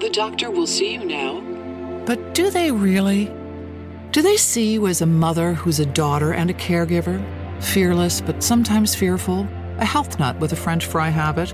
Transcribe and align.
The 0.00 0.10
doctor 0.10 0.50
will 0.50 0.66
see 0.66 0.92
you 0.92 1.04
now. 1.04 1.40
But 2.06 2.34
do 2.34 2.50
they 2.50 2.70
really? 2.70 3.32
Do 4.12 4.22
they 4.22 4.36
see 4.36 4.72
you 4.72 4.86
as 4.86 5.02
a 5.02 5.06
mother 5.06 5.54
who's 5.54 5.80
a 5.80 5.86
daughter 5.86 6.32
and 6.32 6.50
a 6.50 6.54
caregiver? 6.54 7.22
Fearless, 7.62 8.20
but 8.20 8.42
sometimes 8.42 8.94
fearful? 8.94 9.46
A 9.78 9.84
health 9.84 10.18
nut 10.18 10.38
with 10.38 10.52
a 10.52 10.56
French 10.56 10.86
fry 10.86 11.08
habit? 11.08 11.52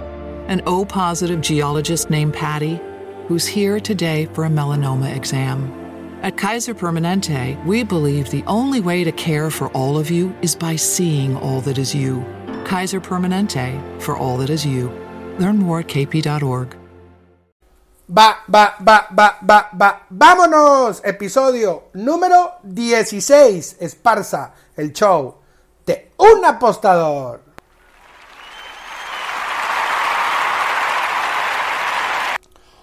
An 0.49 0.63
O 0.67 0.85
positive 0.85 1.41
geologist 1.41 2.11
named 2.11 2.35
Patty 2.35 2.81
who's 3.27 3.47
here 3.47 3.81
today 3.81 4.27
for 4.35 4.45
a 4.45 4.51
melanoma 4.51 5.15
exam? 5.15 5.73
At 6.23 6.37
Kaiser 6.37 6.75
Permanente, 6.75 7.63
we 7.65 7.83
believe 7.83 8.31
the 8.31 8.45
only 8.47 8.81
way 8.81 9.05
to 9.05 9.13
care 9.13 9.51
for 9.51 9.69
all 9.69 9.99
of 9.99 10.11
you 10.11 10.35
is 10.43 10.55
by 10.55 10.77
seeing 10.77 11.37
all 11.37 11.61
that 11.63 11.79
is 11.79 11.95
you. 11.95 12.25
Kaiser 12.65 13.01
Permanente, 13.01 14.01
for 14.01 14.17
all 14.17 14.39
that 14.39 14.51
is 14.51 14.65
you. 14.65 14.89
Learn 15.39 15.59
more 15.59 15.81
at 15.81 15.89
kp.org. 15.89 16.77
Va, 18.07 18.45
va, 18.55 18.77
va, 18.87 19.09
va, 19.19 19.39
va, 19.49 19.71
va. 19.81 20.07
Vámonos. 20.11 21.01
Episodio 21.05 21.85
número 21.95 22.57
16. 22.63 23.77
Esparza, 23.81 24.53
el 24.77 24.93
show 24.93 25.37
de 25.87 26.11
un 26.19 26.45
apostador. 26.45 27.41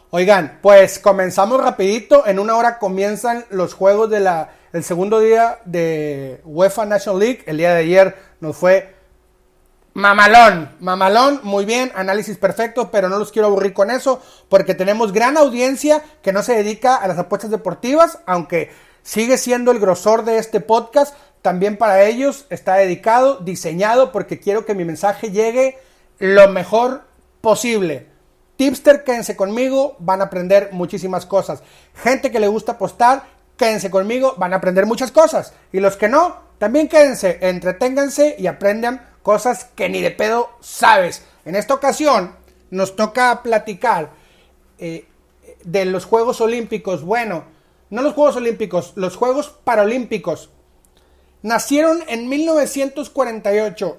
Oigan, 0.10 0.58
pues 0.60 0.98
comenzamos 0.98 1.62
rapidito. 1.62 2.26
En 2.26 2.40
una 2.40 2.56
hora 2.56 2.80
comienzan 2.80 3.46
los 3.52 3.76
juegos 3.76 4.10
del 4.10 4.28
el 4.74 4.84
segundo 4.84 5.20
día 5.20 5.60
de 5.66 6.42
UEFA 6.46 6.88
National 6.88 7.20
League. 7.20 7.44
El 7.46 7.58
día 7.58 7.76
de 7.76 7.82
ayer 7.82 8.16
nos 8.40 8.58
fue 8.58 8.96
Mamalón, 9.94 10.70
mamalón, 10.80 11.42
muy 11.44 11.66
bien, 11.66 11.92
análisis 11.96 12.38
perfecto, 12.38 12.92
pero 12.92 13.10
no 13.10 13.20
los 13.20 13.34
quiero 13.34 13.50
aburrir 13.50 13.74
con 13.74 13.92
eso, 13.92 14.22
porque 14.48 14.74
tenemos 14.74 15.12
gran 15.12 15.36
audiencia 15.36 16.02
que 16.22 16.32
no 16.32 16.44
se 16.44 16.56
dedica 16.56 16.96
a 16.96 17.10
las 17.10 17.18
apuestas 17.18 17.52
deportivas, 17.52 18.20
aunque 18.26 18.72
sigue 19.04 19.38
siendo 19.38 19.70
el 19.72 19.80
grosor 19.80 20.24
de 20.24 20.38
este 20.38 20.62
podcast, 20.62 21.14
también 21.42 21.76
para 21.76 22.04
ellos 22.04 22.46
está 22.50 22.76
dedicado, 22.76 23.40
diseñado, 23.40 24.14
porque 24.14 24.40
quiero 24.40 24.66
que 24.66 24.76
mi 24.76 24.86
mensaje 24.86 25.32
llegue 25.32 25.78
lo 26.20 26.48
mejor 26.48 27.02
posible. 27.42 28.08
Tipster, 28.56 29.04
quédense 29.04 29.36
conmigo, 29.36 29.98
van 30.00 30.22
a 30.22 30.26
aprender 30.26 30.70
muchísimas 30.72 31.26
cosas. 31.26 31.64
Gente 31.96 32.32
que 32.32 32.40
le 32.40 32.48
gusta 32.48 32.74
apostar, 32.74 33.24
quédense 33.58 33.92
conmigo, 33.92 34.36
van 34.38 34.54
a 34.54 34.58
aprender 34.58 34.86
muchas 34.86 35.12
cosas. 35.12 35.54
Y 35.74 35.82
los 35.82 35.98
que 35.98 36.08
no, 36.08 36.38
también 36.60 36.88
quédense, 36.88 37.40
entreténganse 37.42 38.36
y 38.38 38.48
aprendan 38.48 39.11
cosas 39.24 39.66
que 39.76 39.90
ni 39.90 40.02
de 40.02 40.12
pedo 40.12 40.50
sabes. 40.60 41.26
En 41.46 41.56
esta 41.56 41.74
ocasión 41.74 42.36
nos 42.70 42.96
toca 42.96 43.44
platicar 43.44 44.12
eh, 44.78 45.06
de 45.64 45.86
los 45.86 46.06
Juegos 46.06 46.42
Olímpicos. 46.42 47.04
Bueno, 47.04 47.44
no 47.90 48.02
los 48.02 48.14
Juegos 48.14 48.38
Olímpicos, 48.38 48.94
los 48.96 49.16
Juegos 49.16 49.50
Paralímpicos. 49.64 50.50
Nacieron 51.42 52.00
en 52.08 52.30
1948. 52.30 53.98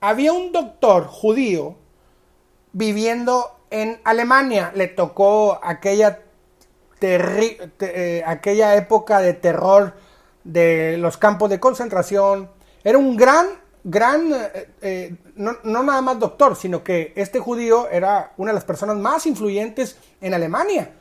Había 0.00 0.32
un 0.32 0.52
doctor 0.52 1.06
judío 1.06 1.76
viviendo 2.72 3.56
en 3.70 4.00
Alemania. 4.04 4.72
Le 4.74 4.86
tocó 4.88 5.58
aquella, 5.62 6.20
eh, 7.00 8.22
aquella 8.26 8.76
época 8.76 9.20
de 9.20 9.34
terror 9.34 9.94
de 10.44 10.96
los 10.98 11.16
campos 11.16 11.50
de 11.50 11.60
concentración. 11.60 12.50
Era 12.84 12.98
un 12.98 13.16
gran 13.16 13.46
gran, 13.84 14.32
eh, 14.32 14.68
eh, 14.82 15.16
no, 15.36 15.56
nada 15.62 16.02
más 16.02 16.18
doctor, 16.18 16.56
sino 16.56 16.84
que 16.84 17.12
este 17.16 17.38
judío 17.38 17.88
era 17.88 18.32
una 18.36 18.50
de 18.50 18.54
las 18.54 18.64
personas 18.64 18.96
más 18.96 19.26
influyentes 19.26 19.96
en 20.20 20.34
Alemania. 20.34 20.92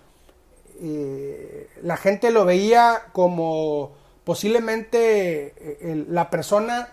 la 1.84 1.98
gente 1.98 2.32
lo 2.32 2.46
veía 2.46 3.10
como 3.12 3.92
posiblemente 4.24 5.54
eh, 5.58 6.06
la 6.08 6.30
persona 6.30 6.90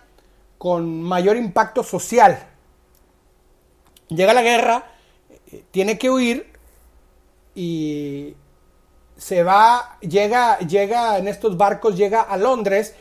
con 0.57 1.01
mayor 1.03 1.37
impacto 1.37 1.83
social. 1.83 2.47
Llega 4.09 4.33
la 4.33 4.41
guerra, 4.41 4.91
tiene 5.71 5.97
que 5.97 6.09
huir 6.09 6.51
y 7.55 8.35
se 9.17 9.43
va, 9.43 9.97
llega, 10.01 10.59
llega 10.59 11.17
en 11.17 11.27
estos 11.27 11.57
barcos, 11.57 11.95
llega 11.95 12.21
a 12.21 12.37
Londres 12.37 12.93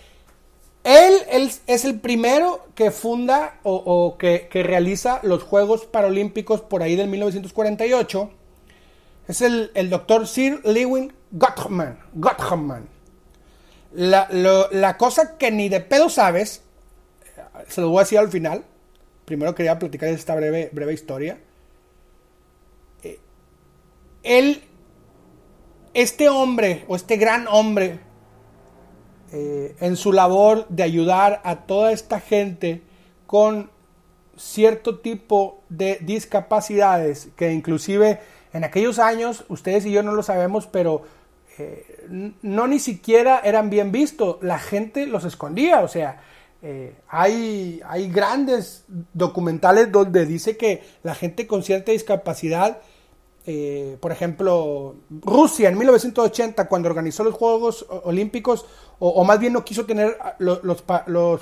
él, 0.86 1.50
es 1.66 1.84
el 1.84 1.98
primero 1.98 2.64
que 2.76 2.92
funda 2.92 3.58
o, 3.64 4.16
que, 4.18 4.48
realiza 4.52 5.18
los 5.24 5.42
Juegos 5.42 5.84
Paralímpicos 5.84 6.60
por 6.60 6.80
ahí 6.80 6.94
del 6.94 7.08
1948. 7.08 8.30
Es 9.26 9.42
el, 9.42 9.72
doctor 9.90 10.28
Sir 10.28 10.60
Lewin 10.64 11.12
Gottman. 11.32 11.98
Gottman. 12.14 12.88
La, 13.94 14.96
cosa 14.96 15.36
que 15.36 15.50
ni 15.50 15.68
de 15.68 15.80
pedo 15.80 16.08
sabes, 16.08 16.62
se 17.66 17.80
lo 17.80 17.88
voy 17.88 17.98
a 17.98 18.02
decir 18.04 18.20
al 18.20 18.28
final. 18.28 18.64
Primero 19.24 19.56
quería 19.56 19.80
platicar 19.80 20.08
esta 20.10 20.36
breve, 20.36 20.70
breve 20.72 20.92
historia. 20.92 21.40
Eh, 23.02 23.18
él, 24.22 24.62
este 25.94 26.28
hombre, 26.28 26.84
o 26.86 26.94
este 26.94 27.16
gran 27.16 27.48
hombre, 27.48 27.98
eh, 29.32 29.74
en 29.80 29.96
su 29.96 30.12
labor 30.12 30.66
de 30.68 30.84
ayudar 30.84 31.40
a 31.44 31.66
toda 31.66 31.90
esta 31.90 32.20
gente 32.20 32.82
con 33.26 33.70
cierto 34.36 35.00
tipo 35.00 35.62
de 35.68 35.98
discapacidades 36.00 37.28
que 37.36 37.52
inclusive 37.52 38.20
en 38.52 38.62
aquellos 38.62 39.00
años, 39.00 39.44
ustedes 39.48 39.84
y 39.84 39.90
yo 39.90 40.04
no 40.04 40.12
lo 40.12 40.22
sabemos, 40.22 40.68
pero 40.68 41.02
eh, 41.58 42.06
no 42.42 42.68
ni 42.68 42.78
siquiera 42.78 43.40
eran 43.42 43.68
bien 43.68 43.90
vistos, 43.90 44.36
la 44.42 44.60
gente 44.60 45.06
los 45.06 45.24
escondía, 45.24 45.80
o 45.80 45.88
sea, 45.88 46.20
eh, 46.62 46.94
hay, 47.08 47.80
hay 47.84 48.08
grandes 48.08 48.84
documentales 49.12 49.90
donde 49.90 50.24
dice 50.24 50.56
que 50.56 50.84
la 51.02 51.16
gente 51.16 51.48
con 51.48 51.64
cierta 51.64 51.90
discapacidad 51.90 52.78
por 54.00 54.10
ejemplo, 54.10 54.96
Rusia 55.08 55.68
en 55.68 55.78
1980, 55.78 56.66
cuando 56.66 56.88
organizó 56.88 57.22
los 57.22 57.34
Juegos 57.34 57.86
Olímpicos, 58.02 58.66
o, 58.98 59.24
más 59.24 59.38
bien 59.38 59.52
no 59.52 59.64
quiso 59.64 59.84
tener 59.84 60.16
los, 60.38 60.82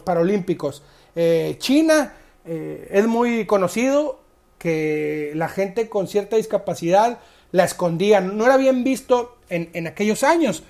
Paralímpicos. 0.00 0.82
Eh, 1.14 1.56
China 1.58 2.14
eh, 2.44 2.88
es 2.90 3.06
muy 3.06 3.46
conocido 3.46 4.20
que 4.58 5.32
la 5.34 5.48
gente 5.48 5.88
con 5.88 6.08
cierta 6.08 6.36
discapacidad 6.36 7.20
la 7.52 7.64
escondía, 7.64 8.20
no 8.20 8.46
era 8.46 8.56
bien 8.56 8.82
visto 8.82 9.36
en, 9.48 9.86
aquellos 9.86 10.24
años. 10.24 10.64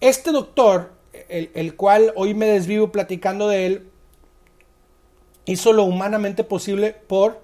este 0.00 0.30
doctor, 0.30 0.92
el, 1.28 1.50
el 1.54 1.74
cual 1.74 2.12
hoy 2.14 2.34
me 2.34 2.46
desvivo 2.46 2.92
platicando 2.92 3.48
de 3.48 3.66
él, 3.66 3.90
hizo 5.46 5.72
lo 5.72 5.84
humanamente 5.84 6.44
posible 6.44 6.92
por 6.92 7.42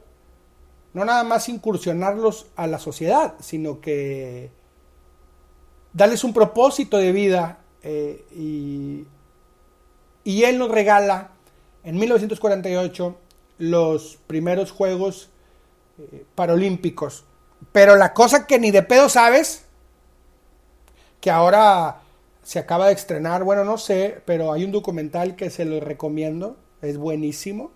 no 0.93 1.05
nada 1.05 1.23
más 1.25 1.49
incursionarlos 1.49 2.47
a 2.57 2.67
la 2.67 2.79
sociedad, 2.79 3.35
sino 3.41 3.81
que 3.81 4.51
darles 5.93 6.25
un 6.25 6.33
propósito 6.33 6.97
de 6.97 7.13
vida 7.13 7.60
eh, 7.83 8.25
y, 8.33 9.07
él 10.45 10.59
nos 10.59 10.71
regala 10.71 11.31
en 11.85 11.97
1948 11.97 13.17
los 13.59 14.19
primeros 14.27 14.71
Juegos 14.71 15.31
eh, 15.99 16.25
Paralímpicos. 16.35 17.25
Pero 17.73 17.97
la 17.97 18.15
cosa 18.15 18.47
que 18.47 18.59
ni 18.59 18.71
de 18.71 18.83
pedo 18.83 19.09
sabes, 19.09 19.65
que 21.21 21.31
ahora 21.31 22.01
se 22.43 22.59
acaba 22.59 22.87
de 22.87 22.95
estrenar, 22.95 23.45
bueno, 23.45 23.65
no 23.65 23.77
sé, 23.77 24.23
pero 24.25 24.53
hay 24.53 24.65
un 24.65 24.73
documental 24.73 25.37
que 25.37 25.51
se 25.51 25.65
lo 25.65 25.79
recomiendo, 25.81 26.57
es 26.81 26.97
buenísimo. 26.97 27.71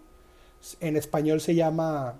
En 0.80 0.96
español 0.96 1.40
se 1.40 1.54
llama 1.54 2.14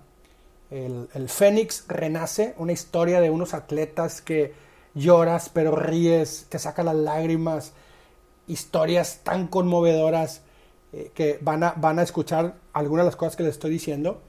el, 0.69 1.29
Fénix 1.29 1.85
renace, 1.87 2.53
una 2.57 2.71
historia 2.71 3.21
de 3.21 3.29
unos 3.29 3.53
atletas 3.53 4.21
que 4.21 4.53
lloras 4.93 5.49
pero 5.49 5.75
ríes, 5.75 6.45
te 6.49 6.59
saca 6.59 6.83
las 6.83 6.95
lágrimas, 6.95 7.73
historias 8.47 9.21
tan 9.23 9.47
conmovedoras 9.47 10.41
eh, 10.93 11.11
que 11.13 11.39
van 11.41 11.63
a, 11.63 11.73
van 11.73 11.99
a 11.99 12.03
escuchar 12.03 12.55
algunas 12.73 13.03
de 13.03 13.07
las 13.07 13.15
cosas 13.15 13.35
que 13.35 13.43
les 13.43 13.53
estoy 13.53 13.71
diciendo. 13.71 14.21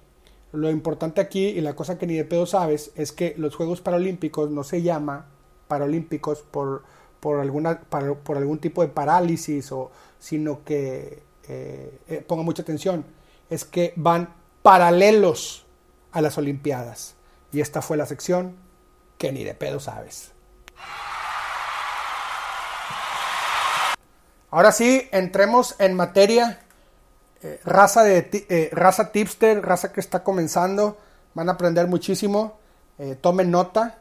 Lo 0.52 0.70
importante 0.70 1.20
aquí 1.20 1.46
y 1.46 1.60
la 1.60 1.74
cosa 1.74 1.98
que 1.98 2.06
ni 2.06 2.14
de 2.14 2.24
pedo 2.24 2.46
sabes 2.46 2.92
es 2.94 3.12
que 3.12 3.34
los 3.36 3.54
Juegos 3.54 3.80
Paralímpicos 3.80 4.50
no 4.50 4.64
se 4.64 4.82
llama 4.82 5.26
Paralímpicos 5.68 6.42
por, 6.42 6.84
por, 7.20 7.40
alguna, 7.40 7.82
algún 7.90 8.58
tipo 8.58 8.82
de 8.82 8.88
parálisis, 8.88 9.70
o, 9.72 9.90
sino 10.18 10.64
que, 10.64 11.22
eh, 11.48 11.98
eh, 12.08 12.24
ponga 12.26 12.42
mucha 12.42 12.62
atención, 12.62 13.04
es 13.50 13.64
que 13.64 13.92
van 13.96 14.34
paralelos 14.62 15.66
a 16.12 16.20
las 16.20 16.38
Olimpiadas. 16.38 17.16
Y 17.52 17.60
esta 17.60 17.82
fue 17.82 17.96
la 17.96 18.06
sección 18.06 18.56
que 19.18 19.32
ni 19.32 19.44
de 19.44 19.54
pedo 19.54 19.80
sabes. 19.80 20.32
Ahora 24.56 24.72
sí, 24.72 25.06
entremos 25.12 25.74
en 25.78 25.92
materia. 25.92 26.60
Eh, 27.42 27.60
raza, 27.62 28.04
de, 28.04 28.26
eh, 28.48 28.70
raza 28.72 29.12
tipster, 29.12 29.60
raza 29.62 29.92
que 29.92 30.00
está 30.00 30.24
comenzando. 30.24 30.96
Van 31.34 31.50
a 31.50 31.52
aprender 31.52 31.86
muchísimo. 31.88 32.56
Eh, 32.98 33.18
tomen 33.20 33.50
nota. 33.50 33.98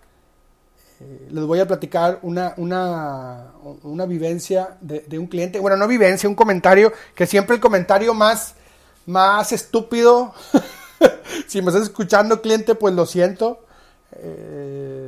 les 1.29 1.43
voy 1.43 1.59
a 1.59 1.67
platicar 1.67 2.19
una, 2.21 2.53
una, 2.55 3.51
una 3.83 4.05
vivencia 4.05 4.77
de, 4.79 5.01
de, 5.01 5.19
un 5.19 5.27
cliente. 5.27 5.59
Bueno, 5.59 5.75
no 5.75 5.89
vivencia, 5.89 6.29
un 6.29 6.35
comentario, 6.35 6.93
que 7.13 7.27
siempre 7.27 7.57
el 7.57 7.61
comentario 7.61 8.13
más, 8.13 8.55
más 9.07 9.51
estúpido. 9.51 10.33
si 11.47 11.61
me 11.61 11.67
estás 11.67 11.83
escuchando, 11.83 12.41
cliente, 12.41 12.75
pues 12.75 12.95
lo 12.95 13.05
siento. 13.05 13.65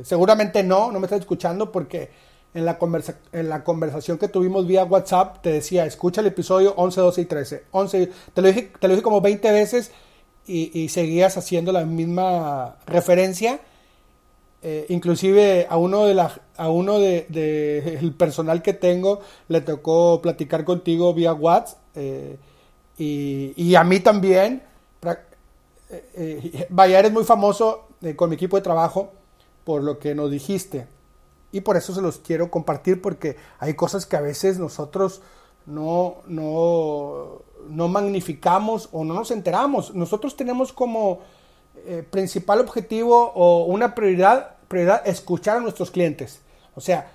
Seguramente 0.02 0.62
no, 0.62 0.92
no 0.92 1.00
me 1.00 1.06
estás 1.06 1.20
escuchando 1.20 1.72
porque 1.72 2.10
en 2.58 2.64
la, 2.64 2.78
conversa 2.78 3.18
en 3.32 3.48
la 3.48 3.62
conversación 3.62 4.18
que 4.18 4.28
tuvimos 4.28 4.66
vía 4.66 4.84
WhatsApp 4.84 5.40
te 5.42 5.52
decía, 5.52 5.86
escucha 5.86 6.20
el 6.20 6.26
episodio 6.26 6.74
11, 6.76 7.00
12 7.00 7.20
y 7.20 7.24
13. 7.24 7.64
11, 7.70 8.10
te, 8.34 8.42
lo 8.42 8.48
dije, 8.48 8.72
te 8.78 8.88
lo 8.88 8.94
dije 8.94 9.02
como 9.02 9.20
20 9.20 9.50
veces 9.52 9.92
y, 10.46 10.88
seguías 10.88 11.36
haciendo 11.36 11.72
la 11.72 11.84
misma 11.84 12.76
referencia 12.86 13.60
eh, 14.62 14.86
inclusive 14.88 15.66
a 15.68 15.76
uno 15.76 16.06
de 16.06 16.14
la, 16.14 16.40
a 16.56 16.70
uno 16.70 16.98
de, 16.98 17.98
el 18.00 18.12
personal 18.14 18.62
que 18.62 18.72
tengo 18.72 19.20
le 19.48 19.60
tocó 19.60 20.20
platicar 20.22 20.64
contigo 20.64 21.12
vía 21.14 21.34
WhatsApp 21.34 21.78
eh, 21.94 22.38
y, 22.96 23.52
y, 23.56 23.74
a 23.76 23.84
mí 23.84 24.00
también 24.00 24.62
eh, 25.90 26.66
vaya 26.70 26.98
eres 26.98 27.12
muy 27.12 27.24
famoso 27.24 27.88
eh, 28.02 28.16
con 28.16 28.30
mi 28.30 28.36
equipo 28.36 28.56
de 28.56 28.62
trabajo 28.62 29.12
por 29.64 29.84
lo 29.84 29.98
que 29.98 30.14
nos 30.14 30.30
dijiste 30.30 30.86
y 31.52 31.60
por 31.60 31.76
eso 31.76 31.94
se 31.94 32.02
los 32.02 32.18
quiero 32.18 32.50
compartir 32.50 33.00
porque 33.00 33.36
hay 33.58 33.74
cosas 33.74 34.06
que 34.06 34.16
a 34.16 34.20
veces 34.20 34.58
nosotros 34.58 35.22
no, 35.66 36.16
no, 36.26 37.42
no 37.68 37.88
magnificamos 37.88 38.88
o 38.92 39.04
no 39.04 39.14
nos 39.14 39.30
enteramos 39.30 39.94
nosotros 39.94 40.36
tenemos 40.36 40.72
como 40.72 41.20
eh, 41.86 42.04
principal 42.08 42.60
objetivo 42.60 43.32
o 43.34 43.64
una 43.64 43.94
prioridad, 43.94 44.56
prioridad 44.68 45.06
escuchar 45.06 45.58
a 45.58 45.60
nuestros 45.60 45.90
clientes. 45.90 46.40
O 46.74 46.80
sea, 46.80 47.10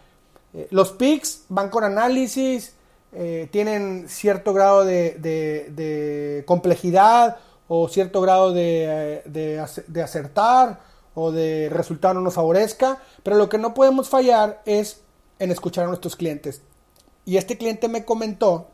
eh, 0.53 0.67
los 0.71 0.91
PICs 0.91 1.45
van 1.49 1.69
con 1.69 1.83
análisis, 1.83 2.73
eh, 3.11 3.47
tienen 3.51 4.07
cierto 4.07 4.53
grado 4.53 4.85
de, 4.85 5.11
de, 5.19 5.69
de, 5.71 6.43
complejidad 6.45 7.37
o 7.67 7.87
cierto 7.87 8.21
grado 8.21 8.53
de, 8.53 9.21
de, 9.25 10.01
acertar 10.01 10.79
o 11.15 11.31
de 11.31 11.69
resultado 11.69 12.15
no 12.15 12.21
nos 12.21 12.33
favorezca, 12.33 13.01
pero 13.23 13.37
lo 13.37 13.49
que 13.49 13.57
no 13.57 13.73
podemos 13.73 14.09
fallar 14.09 14.61
es 14.65 15.01
en 15.39 15.51
escuchar 15.51 15.85
a 15.85 15.87
nuestros 15.87 16.15
clientes. 16.15 16.61
Y 17.25 17.37
este 17.37 17.57
cliente 17.57 17.87
me 17.87 18.05
comentó 18.05 18.67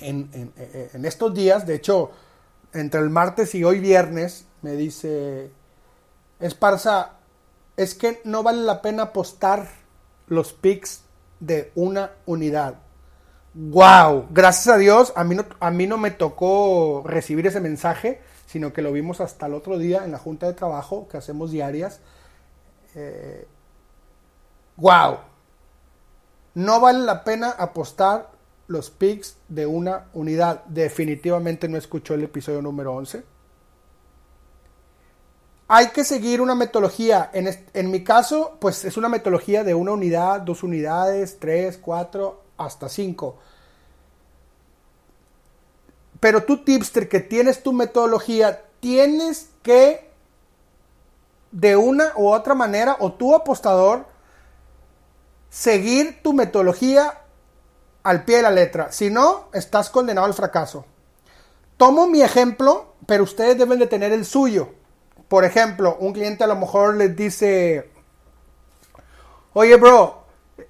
en, 0.00 0.52
en, 0.92 1.04
estos 1.04 1.34
días, 1.34 1.66
de 1.66 1.74
hecho, 1.74 2.10
entre 2.72 3.00
el 3.00 3.10
martes 3.10 3.54
y 3.54 3.64
hoy 3.64 3.80
viernes, 3.80 4.46
me 4.62 4.72
dice, 4.72 5.50
Esparza, 6.40 7.12
es 7.76 7.94
que 7.94 8.20
no 8.24 8.42
vale 8.42 8.62
la 8.62 8.82
pena 8.82 9.04
apostar 9.04 9.68
los 10.26 10.52
picks 10.52 11.02
de 11.40 11.72
una 11.74 12.12
unidad. 12.26 12.76
¡Wow! 13.54 14.26
Gracias 14.30 14.68
a 14.74 14.78
Dios, 14.78 15.12
a 15.16 15.24
mí, 15.24 15.34
no, 15.34 15.44
a 15.58 15.70
mí 15.70 15.86
no 15.86 15.98
me 15.98 16.10
tocó 16.10 17.02
recibir 17.06 17.46
ese 17.46 17.60
mensaje, 17.60 18.20
sino 18.46 18.72
que 18.72 18.82
lo 18.82 18.92
vimos 18.92 19.20
hasta 19.20 19.46
el 19.46 19.54
otro 19.54 19.78
día 19.78 20.04
en 20.04 20.12
la 20.12 20.18
junta 20.18 20.46
de 20.46 20.52
trabajo 20.52 21.08
que 21.08 21.16
hacemos 21.16 21.50
diarias. 21.50 22.00
Eh, 22.94 23.46
¡Wow! 24.76 25.18
No 26.54 26.80
vale 26.80 27.00
la 27.00 27.24
pena 27.24 27.50
apostar 27.50 28.30
los 28.68 28.90
picks 28.90 29.36
de 29.48 29.66
una 29.66 30.06
unidad. 30.12 30.64
Definitivamente 30.66 31.68
no 31.68 31.78
escuchó 31.78 32.14
el 32.14 32.24
episodio 32.24 32.62
número 32.62 32.94
11 32.94 33.24
hay 35.68 35.88
que 35.88 36.02
seguir 36.02 36.40
una 36.40 36.54
metodología. 36.54 37.30
En, 37.34 37.48
en, 37.74 37.90
mi 37.90 38.02
caso, 38.02 38.56
pues 38.58 38.86
es 38.86 38.96
una 38.96 39.10
metodología 39.10 39.64
de 39.64 39.74
una 39.74 39.92
unidad, 39.92 40.40
dos 40.40 40.62
unidades, 40.62 41.38
tres, 41.38 41.76
cuatro, 41.76 42.42
hasta 42.58 42.88
cinco. 42.88 43.38
Pero 46.20 46.42
tú, 46.42 46.64
tipster, 46.64 47.08
que 47.08 47.20
tienes 47.20 47.62
tu 47.62 47.72
metodología, 47.72 48.64
tienes 48.80 49.50
que, 49.62 50.10
de 51.52 51.76
una 51.76 52.12
u 52.16 52.28
otra 52.28 52.54
manera, 52.54 52.96
o 52.98 53.12
tú, 53.12 53.34
apostador, 53.34 54.06
seguir 55.48 56.20
tu 56.22 56.32
metodología 56.32 57.20
al 58.02 58.24
pie 58.24 58.36
de 58.36 58.42
la 58.42 58.50
letra. 58.50 58.92
Si 58.92 59.10
no, 59.10 59.48
estás 59.52 59.90
condenado 59.90 60.26
al 60.26 60.34
fracaso. 60.34 60.84
Tomo 61.76 62.08
mi 62.08 62.22
ejemplo, 62.22 62.94
pero 63.06 63.22
ustedes 63.22 63.56
deben 63.56 63.78
de 63.78 63.86
tener 63.86 64.12
el 64.12 64.24
suyo. 64.24 64.74
Por 65.28 65.44
ejemplo, 65.44 65.96
un 66.00 66.12
cliente 66.12 66.42
a 66.42 66.48
lo 66.48 66.56
mejor 66.56 66.96
les 66.96 67.14
dice, 67.14 67.90
oye 69.52 69.76
bro, 69.76 70.24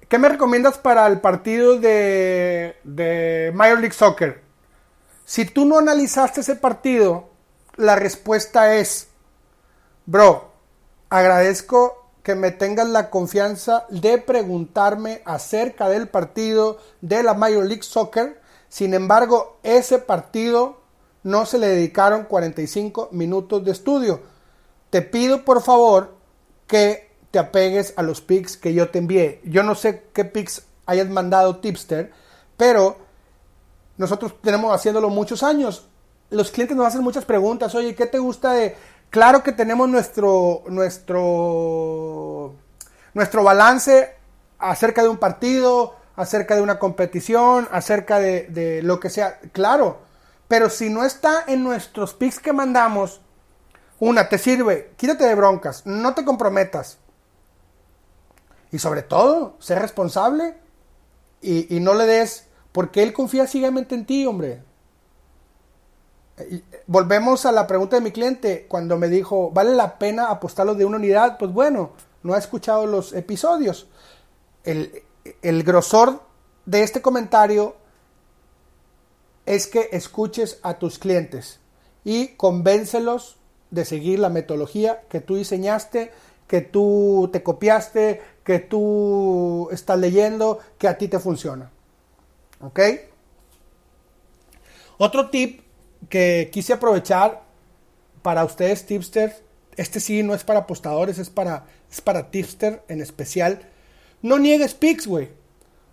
¿qué 0.09 0.19
me 0.19 0.27
recomiendas 0.27 0.77
para 0.77 1.07
el 1.07 1.21
partido 1.21 1.79
de, 1.79 3.51
Major 3.53 3.79
League 3.79 3.95
Soccer? 3.95 4.43
Si 5.23 5.45
tú 5.45 5.63
no 5.63 5.77
analizaste 5.77 6.41
ese 6.41 6.55
partido, 6.57 7.29
la 7.77 7.95
respuesta 7.95 8.75
es, 8.75 9.07
bro, 10.05 10.51
agradezco 11.09 12.11
que 12.23 12.35
me 12.35 12.51
tengas 12.51 12.89
la 12.89 13.09
confianza 13.09 13.85
de 13.89 14.17
preguntarme 14.17 15.21
acerca 15.23 15.87
del 15.87 16.09
partido 16.09 16.79
de 16.99 17.23
la 17.23 17.33
Major 17.33 17.65
League 17.65 17.83
Soccer. 17.83 18.41
Sin 18.67 18.93
embargo, 18.93 19.59
ese 19.63 19.99
partido 19.99 20.81
no 21.23 21.45
se 21.45 21.57
le 21.57 21.67
dedicaron 21.67 22.25
45 22.25 23.09
minutos 23.13 23.63
de 23.63 23.71
estudio 23.71 24.21
te 24.89 25.01
pido 25.01 25.45
por 25.45 25.61
favor 25.61 26.15
que 26.67 27.08
te 27.31 27.39
apegues 27.39 27.93
a 27.97 28.03
los 28.03 28.21
pics 28.21 28.57
que 28.57 28.73
yo 28.73 28.89
te 28.89 28.99
envié. 28.99 29.41
Yo 29.43 29.63
no 29.63 29.75
sé 29.75 30.03
qué 30.13 30.25
pics 30.25 30.63
hayas 30.85 31.09
mandado 31.09 31.57
Tipster, 31.57 32.11
pero 32.57 32.97
nosotros 33.97 34.35
tenemos 34.41 34.73
haciéndolo 34.73 35.09
muchos 35.09 35.43
años. 35.43 35.87
Los 36.29 36.51
clientes 36.51 36.75
nos 36.75 36.87
hacen 36.87 37.03
muchas 37.03 37.25
preguntas. 37.25 37.75
Oye, 37.75 37.95
¿qué 37.95 38.05
te 38.05 38.19
gusta 38.19 38.53
de...? 38.53 38.75
Claro 39.09 39.41
que 39.41 39.51
tenemos 39.51 39.89
nuestro, 39.89 40.63
nuestro, 40.67 42.53
nuestro 43.15 43.43
balance 43.43 44.15
acerca 44.59 45.01
de 45.01 45.09
un 45.09 45.17
partido, 45.17 45.95
acerca 46.15 46.55
de 46.55 46.61
una 46.61 46.77
competición, 46.77 47.67
acerca 47.71 48.19
de, 48.19 48.81
lo 48.83 48.99
que 48.99 49.09
sea. 49.09 49.39
Claro, 49.51 50.01
pero 50.47 50.69
si 50.69 50.89
no 50.89 51.05
está 51.05 51.45
en 51.47 51.63
nuestros 51.63 52.13
pics 52.13 52.39
que 52.39 52.53
mandamos, 52.53 53.21
una, 53.99 54.29
te 54.29 54.37
sirve, 54.37 54.91
quítate 54.97 55.25
de 55.25 55.35
broncas, 55.35 55.85
no 55.85 56.13
te 56.13 56.23
comprometas. 56.23 56.97
Y 58.71 58.79
sobre 58.79 59.01
todo, 59.01 59.55
sé 59.59 59.75
responsable 59.75 60.57
y, 61.41 61.75
y 61.75 61.79
no 61.79 61.93
le 61.93 62.05
des, 62.05 62.47
porque 62.71 63.03
él 63.03 63.13
confía 63.13 63.47
ciegamente 63.47 63.95
en 63.95 64.05
ti, 64.05 64.25
hombre. 64.25 64.63
Y 66.49 66.63
volvemos 66.87 67.45
a 67.45 67.51
la 67.51 67.67
pregunta 67.67 67.97
de 67.97 68.01
mi 68.01 68.11
cliente, 68.11 68.65
cuando 68.67 68.97
me 68.97 69.09
dijo, 69.09 69.51
¿vale 69.51 69.71
la 69.71 69.97
pena 69.97 70.29
apostarlo 70.29 70.75
de 70.75 70.85
una 70.85 70.97
unidad? 70.97 71.37
Pues 71.37 71.51
bueno, 71.51 71.91
no 72.23 72.33
ha 72.33 72.37
escuchado 72.37 72.85
los 72.85 73.13
episodios. 73.13 73.87
El, 74.63 75.03
el 75.41 75.63
grosor 75.63 76.21
de 76.65 76.83
este 76.83 77.01
comentario 77.01 77.75
es 79.45 79.67
que 79.67 79.89
escuches 79.91 80.59
a 80.61 80.75
tus 80.75 80.99
clientes 80.99 81.59
y 82.03 82.29
convéncelos 82.35 83.37
de 83.71 83.85
seguir 83.85 84.19
la 84.19 84.29
metodología 84.29 85.01
que 85.09 85.21
tú 85.21 85.35
diseñaste, 85.35 86.11
que 86.49 86.61
tú 86.61 87.29
te 87.31 87.43
copiaste, 87.43 88.21
que 88.43 88.57
tú 88.57 89.69
estás 89.71 89.99
leyendo, 89.99 90.57
que 90.79 90.87
a 90.87 90.97
ti 90.97 91.07
te 91.07 91.19
funciona. 91.19 91.69
¿Ok? 92.59 92.79
Otro 94.97 95.29
tip 95.29 95.61
que 96.09 96.49
quise 96.51 96.73
aprovechar 96.73 97.43
para 98.23 98.43
ustedes, 98.43 98.83
tipster, 98.87 99.35
este 99.77 99.99
sí 99.99 100.23
no 100.23 100.33
es 100.33 100.43
para 100.43 100.61
apostadores, 100.61 101.19
es 101.19 101.29
para, 101.29 101.67
es 101.91 102.01
para 102.01 102.31
tipster 102.31 102.81
en 102.87 102.99
especial. 102.99 103.61
No 104.23 104.39
niegues 104.39 104.73
pics, 104.73 105.05
güey. 105.05 105.29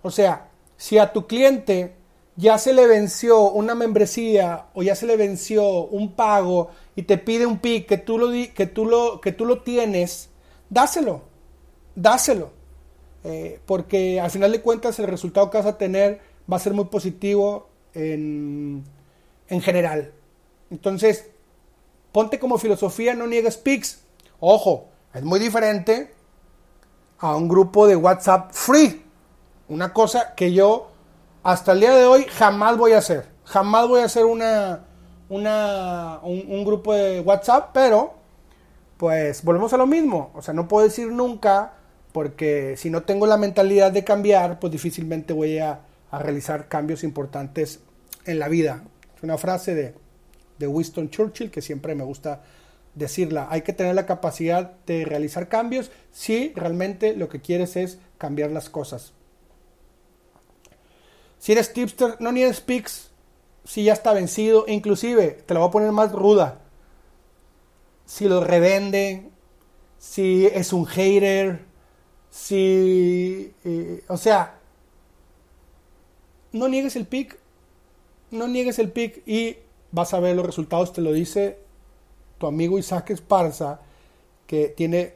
O 0.01 0.11
sea, 0.11 0.49
si 0.79 0.97
a 0.97 1.13
tu 1.13 1.27
cliente 1.27 1.93
ya 2.35 2.57
se 2.57 2.73
le 2.73 2.87
venció 2.87 3.51
una 3.51 3.75
membresía 3.75 4.69
o 4.73 4.83
ya 4.83 4.95
se 4.95 5.05
le 5.05 5.19
venció 5.19 5.85
un 5.85 6.13
pago 6.13 6.71
y 6.95 7.03
te 7.03 7.19
pide 7.19 7.45
un 7.45 7.59
pick 7.59 7.87
que 7.87 7.99
tú 7.99 8.17
lo, 8.17 8.31
que 8.55 8.67
tú 8.67 8.87
lo, 8.87 9.21
que 9.21 9.33
tú 9.33 9.45
lo 9.45 9.61
tienes, 9.61 10.31
dáselo, 10.71 11.23
dáselo. 11.95 12.51
Eh, 13.25 13.61
porque 13.67 14.21
al 14.21 14.31
final 14.31 14.53
de 14.53 14.63
cuentas 14.63 14.99
el 14.99 15.09
resultado 15.09 15.51
que 15.51 15.59
vas 15.59 15.67
a 15.67 15.79
tener 15.79 16.21
va 16.51 16.57
a 16.57 16.61
ser 16.61 16.75
muy 16.75 16.85
positivo 16.85 17.69
en, 17.93 18.85
en 19.49 19.61
general. 19.61 20.13
Entonces, 20.71 21.27
ponte 22.13 22.39
como 22.39 22.59
filosofía, 22.59 23.15
no 23.15 23.27
niegues 23.27 23.57
picks. 23.57 24.01
Ojo, 24.39 24.89
es 25.13 25.23
muy 25.23 25.41
diferente 25.41 26.15
a 27.19 27.35
un 27.35 27.49
grupo 27.49 27.87
de 27.87 27.97
WhatsApp 27.97 28.53
free. 28.53 29.03
Una 29.69 29.93
cosa 29.93 30.35
que 30.35 30.53
yo 30.53 30.91
hasta 31.43 31.73
el 31.73 31.81
día 31.81 31.95
de 31.95 32.07
hoy 32.07 32.27
jamás 32.29 32.77
voy 32.77 32.93
a 32.93 32.99
hacer. 32.99 33.27
Jamás 33.45 33.89
voy 33.89 34.01
a 34.01 34.05
hacer 34.05 34.25
una, 34.25 34.85
una, 35.29 36.21
un, 36.23 36.65
grupo 36.65 36.93
de 36.93 37.21
WhatsApp, 37.21 37.71
pero 37.73 38.15
pues 38.97 39.43
volvemos 39.43 39.73
a 39.73 39.77
lo 39.77 39.87
mismo. 39.87 40.31
O 40.35 40.43
sea, 40.43 40.55
no 40.55 40.69
puedo 40.69 40.87
decir 40.87 41.09
nunca 41.09 41.75
porque 42.13 42.77
si 42.77 42.91
no 42.91 43.03
tengo 43.03 43.27
la 43.27 43.37
mentalidad 43.37 43.93
de 43.93 44.05
cambiar, 44.05 44.59
pues 44.59 44.73
difícilmente 44.73 45.33
voy 45.33 45.59
a, 45.59 45.81
a 46.11 46.19
realizar 46.19 46.69
cambios 46.69 47.05
importantes 47.05 47.81
en 48.25 48.39
la 48.39 48.49
vida. 48.49 48.85
Es 49.17 49.23
una 49.23 49.39
frase 49.39 49.75
de, 49.75 49.95
de 50.59 50.67
Winston 50.67 51.11
Churchill 51.11 51.51
que 51.51 51.63
siempre 51.63 51.95
me 51.95 52.05
gusta 52.05 52.43
decirla. 52.95 53.49
Hay 53.51 53.63
que 53.63 53.73
tener 53.73 53.95
la 53.95 54.07
capacidad 54.07 54.73
de 54.87 55.05
realizar 55.05 55.49
cambios 55.49 55.91
si 56.13 56.53
realmente 56.55 57.15
lo 57.15 57.29
que 57.29 57.41
quieres 57.41 57.77
es 57.77 57.99
cambiar 58.19 58.51
las 58.51 58.71
cosas. 58.71 59.13
Si 61.39 61.53
eres 61.53 61.73
tipster, 61.73 62.17
no 62.19 62.33
niegues 62.33 62.61
pics 62.61 63.11
si 63.65 63.85
ya 63.85 63.93
está 63.93 64.13
vencido. 64.13 64.65
Inclusive, 64.67 65.43
te 65.47 65.55
lo 65.55 65.61
voy 65.61 65.69
a 65.69 65.73
poner 65.73 65.93
más 65.93 66.13
ruda. 66.13 66.61
Si 68.07 68.27
lo 68.29 68.43
revende, 68.43 69.29
si 69.99 70.47
es 70.47 70.73
un 70.73 70.87
hater, 70.87 71.65
si... 72.31 73.53
Eh, 73.65 74.03
o 74.09 74.17
sea, 74.17 74.59
no 76.53 76.69
niegues 76.69 76.97
el 76.97 77.07
pick. 77.07 77.39
No 78.31 78.49
niegues 78.49 78.79
el 78.79 78.91
pick 78.91 79.23
y 79.27 79.57
vas 79.93 80.15
a 80.15 80.21
ver 80.21 80.37
los 80.37 80.47
resultados. 80.47 80.93
Te 80.93 81.01
lo 81.03 81.13
dice 81.13 81.59
tu 82.39 82.47
amigo 82.47 82.79
Isaac 82.79 83.11
Esparza, 83.11 83.81
que 84.47 84.69
tiene... 84.69 85.15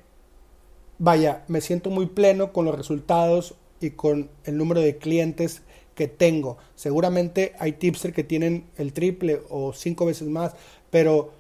Vaya, 0.99 1.45
me 1.49 1.63
siento 1.63 1.89
muy 1.89 2.07
pleno 2.07 2.53
con 2.53 2.67
los 2.67 2.77
resultados 2.77 3.55
y 3.81 3.91
con 3.91 4.29
el 4.45 4.59
número 4.59 4.81
de 4.81 4.99
clientes 4.99 5.63
que 5.95 6.09
tengo. 6.09 6.59
Seguramente 6.75 7.55
hay 7.59 7.73
tipsters 7.73 8.15
que 8.15 8.25
tienen 8.25 8.67
el 8.77 8.93
triple 8.93 9.41
o 9.49 9.73
cinco 9.73 10.07
veces 10.07 10.29
más, 10.29 10.55
pero 10.91 11.33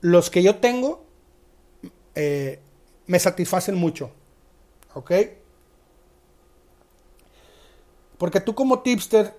los 0.00 0.30
que 0.30 0.42
yo 0.42 0.56
tengo 0.56 1.04
eh, 2.14 2.60
me 3.06 3.18
satisfacen 3.18 3.74
mucho. 3.74 4.10
¿Ok? 4.94 5.12
Porque 8.16 8.40
tú 8.40 8.54
como 8.54 8.80
tipster, 8.80 9.36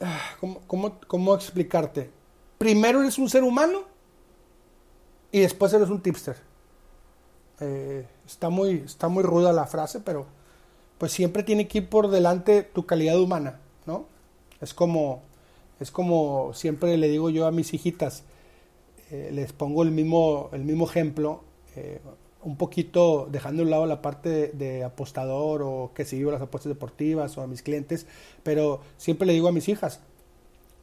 ah, 0.00 0.36
¿cómo, 0.66 1.00
cómo 1.06 1.34
explicarte? 1.34 2.10
Primero 2.58 3.00
eres 3.00 3.18
un 3.18 3.28
ser 3.28 3.42
humano 3.42 3.82
y 5.32 5.40
después 5.40 5.72
eres 5.72 5.88
un 5.88 6.00
tipster. 6.00 6.36
Eh, 7.58 8.06
está, 8.26 8.48
muy, 8.48 8.82
está 8.84 9.08
muy 9.08 9.22
ruda 9.22 9.52
la 9.52 9.66
frase, 9.66 10.00
pero 10.00 10.26
pues 10.98 11.12
siempre 11.12 11.42
tiene 11.42 11.66
que 11.66 11.78
ir 11.78 11.88
por 11.88 12.08
delante 12.08 12.62
tu 12.62 12.86
calidad 12.86 13.18
humana, 13.18 13.60
¿no? 13.86 14.06
Es 14.60 14.74
como, 14.74 15.22
es 15.82 15.90
como 15.90 16.54
siempre 16.54 16.96
le 16.96 17.08
digo 17.08 17.28
yo 17.28 17.46
a 17.46 17.50
mis 17.50 17.74
hijitas, 17.74 18.24
eh, 19.10 19.30
les 19.32 19.52
pongo 19.52 19.82
el 19.82 19.90
mismo, 19.90 20.48
el 20.52 20.64
mismo 20.64 20.86
ejemplo, 20.86 21.42
eh, 21.76 22.00
un 22.42 22.56
poquito 22.56 23.28
dejando 23.30 23.62
a 23.62 23.64
un 23.64 23.70
lado 23.70 23.86
la 23.86 24.00
parte 24.00 24.48
de, 24.48 24.84
apostador 24.84 25.62
o 25.62 25.90
que 25.94 26.04
sigo 26.04 26.30
las 26.30 26.40
apuestas 26.40 26.70
deportivas 26.70 27.36
o 27.36 27.42
a 27.42 27.46
mis 27.46 27.62
clientes, 27.62 28.06
pero 28.42 28.80
siempre 28.96 29.26
le 29.26 29.32
digo 29.32 29.48
a 29.48 29.52
mis 29.52 29.68
hijas, 29.68 30.00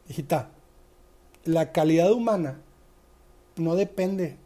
hijita, 0.10 0.50
la 1.46 1.72
calidad 1.72 2.12
humana 2.12 2.62
no 3.56 3.76
depende 3.76 4.38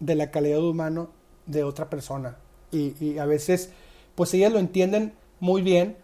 de 0.00 0.14
la 0.14 0.30
calidad 0.30 0.62
humana 0.62 1.08
de 1.46 1.64
otra 1.64 1.90
persona. 1.90 2.36
Y, 2.72 3.18
a 3.18 3.24
veces, 3.24 3.70
pues 4.14 4.34
ellas 4.34 4.52
lo 4.52 4.58
entienden 4.58 5.14
muy 5.40 5.62
bien, 5.62 5.96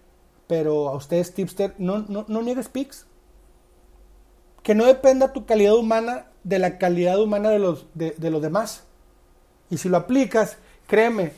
pero 0.47 0.89
a 0.89 0.97
ustedes, 0.97 1.35
tipster, 1.35 1.75
no, 1.79 2.01
no, 2.09 2.25
no 2.29 2.43
niegues 2.43 2.69
pics. 2.69 3.07
Que 4.63 4.75
no 4.75 4.85
dependa 4.87 5.33
tu 5.33 5.47
calidad 5.47 5.75
humana 5.75 6.27
de 6.45 6.59
la 6.59 6.79
calidad 6.79 7.21
humana 7.21 7.51
de 7.51 7.59
los, 7.59 7.87
de, 7.95 8.31
los 8.31 8.43
demás. 8.43 8.85
Y 9.71 9.79
si 9.79 9.89
lo 9.89 9.97
aplicas, 9.97 10.57
créeme, 10.87 11.33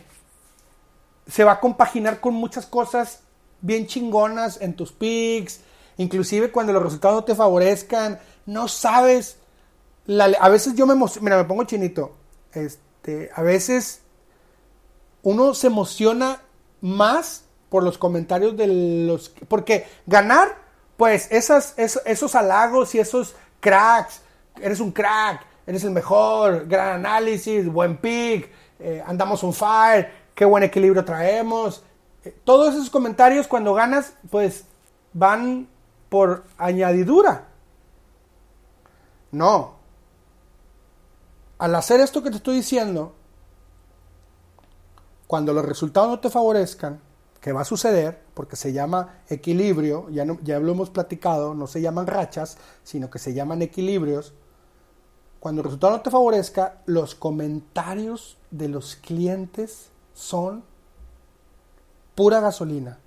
se 1.27 1.45
va 1.45 1.53
a 1.53 1.61
compaginar 1.61 2.21
con 2.21 2.35
muchas 2.35 2.67
cosas 2.67 3.21
bien 3.61 3.87
chingonas 3.87 4.61
en 4.61 4.75
tus 4.75 4.93
pics, 4.93 5.61
inclusive 5.97 6.51
cuando 6.51 6.73
los 6.73 6.83
resultados 6.83 7.17
no 7.17 7.25
te 7.25 7.35
favorezcan, 7.35 8.19
no 8.47 8.69
sabes. 8.69 9.39
a 10.41 10.49
veces 10.49 10.75
yo 10.75 10.87
me 10.87 10.95
mira, 11.21 11.37
me 11.37 11.45
pongo 11.45 11.65
chinito. 11.65 12.15
Este, 12.53 13.31
a 13.35 13.43
veces 13.43 14.03
uno 15.23 15.55
se 15.55 15.69
emociona 15.69 16.43
más 16.81 17.45
por 17.71 17.83
los 17.83 17.99
comentarios 17.99 18.57
de 18.57 18.67
los 19.07 19.31
porque 19.49 19.87
ganar 20.07 20.64
pues 20.97 21.29
esas, 21.31 21.75
esos, 21.77 22.35
halagos 22.35 22.95
y 22.95 22.99
esos 22.99 23.35
cracks, 23.61 24.23
eres 24.61 24.81
un 24.81 24.93
crack, 24.93 25.45
eres 25.67 25.85
el 25.85 25.91
mejor, 25.91 26.67
gran 26.67 26.89
análisis, 27.07 27.67
buen 27.71 27.97
pick, 27.97 28.51
eh, 28.79 29.03
andamos 29.07 29.43
on 29.43 29.53
fire, 29.53 30.11
qué 30.35 30.45
buen 30.45 30.63
equilibrio 30.63 31.05
traemos. 31.05 31.83
Eh, 32.25 32.37
todos 32.45 32.75
esos 32.75 32.91
comentarios 32.91 33.47
cuando 33.47 33.75
ganas, 33.75 34.15
pues 34.31 34.67
van 35.13 35.69
por 36.09 36.45
añadidura. 36.59 37.49
No. 39.33 39.75
Al 41.59 41.75
hacer 41.75 42.01
esto 42.01 42.23
que 42.23 42.31
te 42.31 42.37
estoy 42.37 42.57
diciendo, 42.57 43.15
cuando 45.27 45.53
los 45.53 45.65
resultados 45.65 46.09
no 46.09 46.21
te 46.21 46.31
favorezcan, 46.31 47.01
que 47.45 47.53
va 47.53 47.61
a 47.61 47.67
suceder, 47.67 48.23
porque 48.33 48.57
se 48.57 48.73
llama 48.73 49.21
equilibrio, 49.29 50.09
ya, 50.09 50.25
ya 50.43 50.59
lo 50.61 50.73
hemos 50.73 50.89
platicado, 50.89 51.53
no 51.53 51.67
se 51.67 51.83
llaman 51.83 52.07
rachas, 52.07 52.57
sino 52.85 53.11
que 53.11 53.19
se 53.19 53.35
llaman 53.35 53.61
equilibrios, 53.61 54.33
cuando 55.41 55.61
el 55.61 55.67
resultado 55.67 55.93
no 55.93 56.01
te 56.01 56.11
favorezca, 56.11 56.79
los 56.87 57.15
comentarios 57.15 58.39
de 58.51 58.69
los 58.69 58.97
clientes 58.97 59.91
son 60.15 60.65
pura 62.15 62.41
gasolina. 62.41 62.99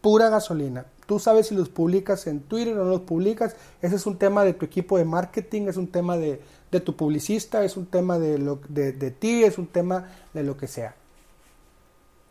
Pura 0.00 0.30
gasolina. 0.30 0.86
Tú 1.04 1.18
sabes 1.18 1.48
si 1.48 1.54
los 1.54 1.68
publicas 1.68 2.26
en 2.28 2.40
Twitter 2.40 2.78
o 2.78 2.84
no 2.84 2.90
los 2.92 3.02
publicas. 3.02 3.56
Ese 3.82 3.96
es 3.96 4.06
un 4.06 4.16
tema 4.16 4.42
de 4.42 4.54
tu 4.54 4.64
equipo 4.64 4.96
de 4.96 5.04
marketing, 5.04 5.68
es 5.68 5.76
un 5.76 5.88
tema 5.88 6.16
de, 6.16 6.40
tu 6.82 6.96
publicista, 6.96 7.62
es 7.62 7.76
un 7.76 7.84
tema 7.84 8.18
de, 8.18 8.38
lo, 8.38 8.58
de, 8.70 8.92
de 8.92 9.10
ti, 9.10 9.44
es 9.44 9.58
un 9.58 9.66
tema 9.66 10.08
de 10.32 10.44
lo 10.44 10.56
que 10.56 10.66
sea. 10.66 10.96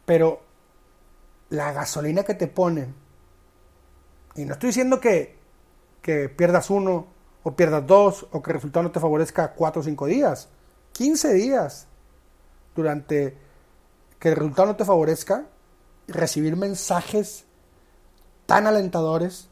Pero 0.09 0.41
la 1.51 1.71
gasolina 1.71 2.23
que 2.23 2.33
te 2.33 2.47
ponen, 2.47 2.95
y 4.33 4.43
no 4.43 4.53
estoy 4.53 4.69
diciendo 4.69 4.99
que, 4.99 5.37
que 6.01 6.29
pierdas 6.29 6.71
uno 6.71 7.05
o 7.43 7.55
pierdas 7.55 7.85
dos 7.85 8.25
o 8.31 8.41
que 8.41 8.49
el 8.49 8.55
resultado 8.55 8.81
no 8.81 8.91
te 8.91 8.99
favorezca 8.99 9.53
cuatro 9.53 9.81
o 9.81 9.85
cinco 9.85 10.07
días, 10.07 10.49
15 10.93 11.33
días 11.35 11.85
durante 12.75 13.37
que 14.17 14.29
el 14.29 14.35
resultado 14.35 14.69
no 14.69 14.75
te 14.77 14.83
favorezca, 14.83 15.45
recibir 16.07 16.55
mensajes 16.55 17.45
tan 18.47 18.65
alentadores 18.65 19.47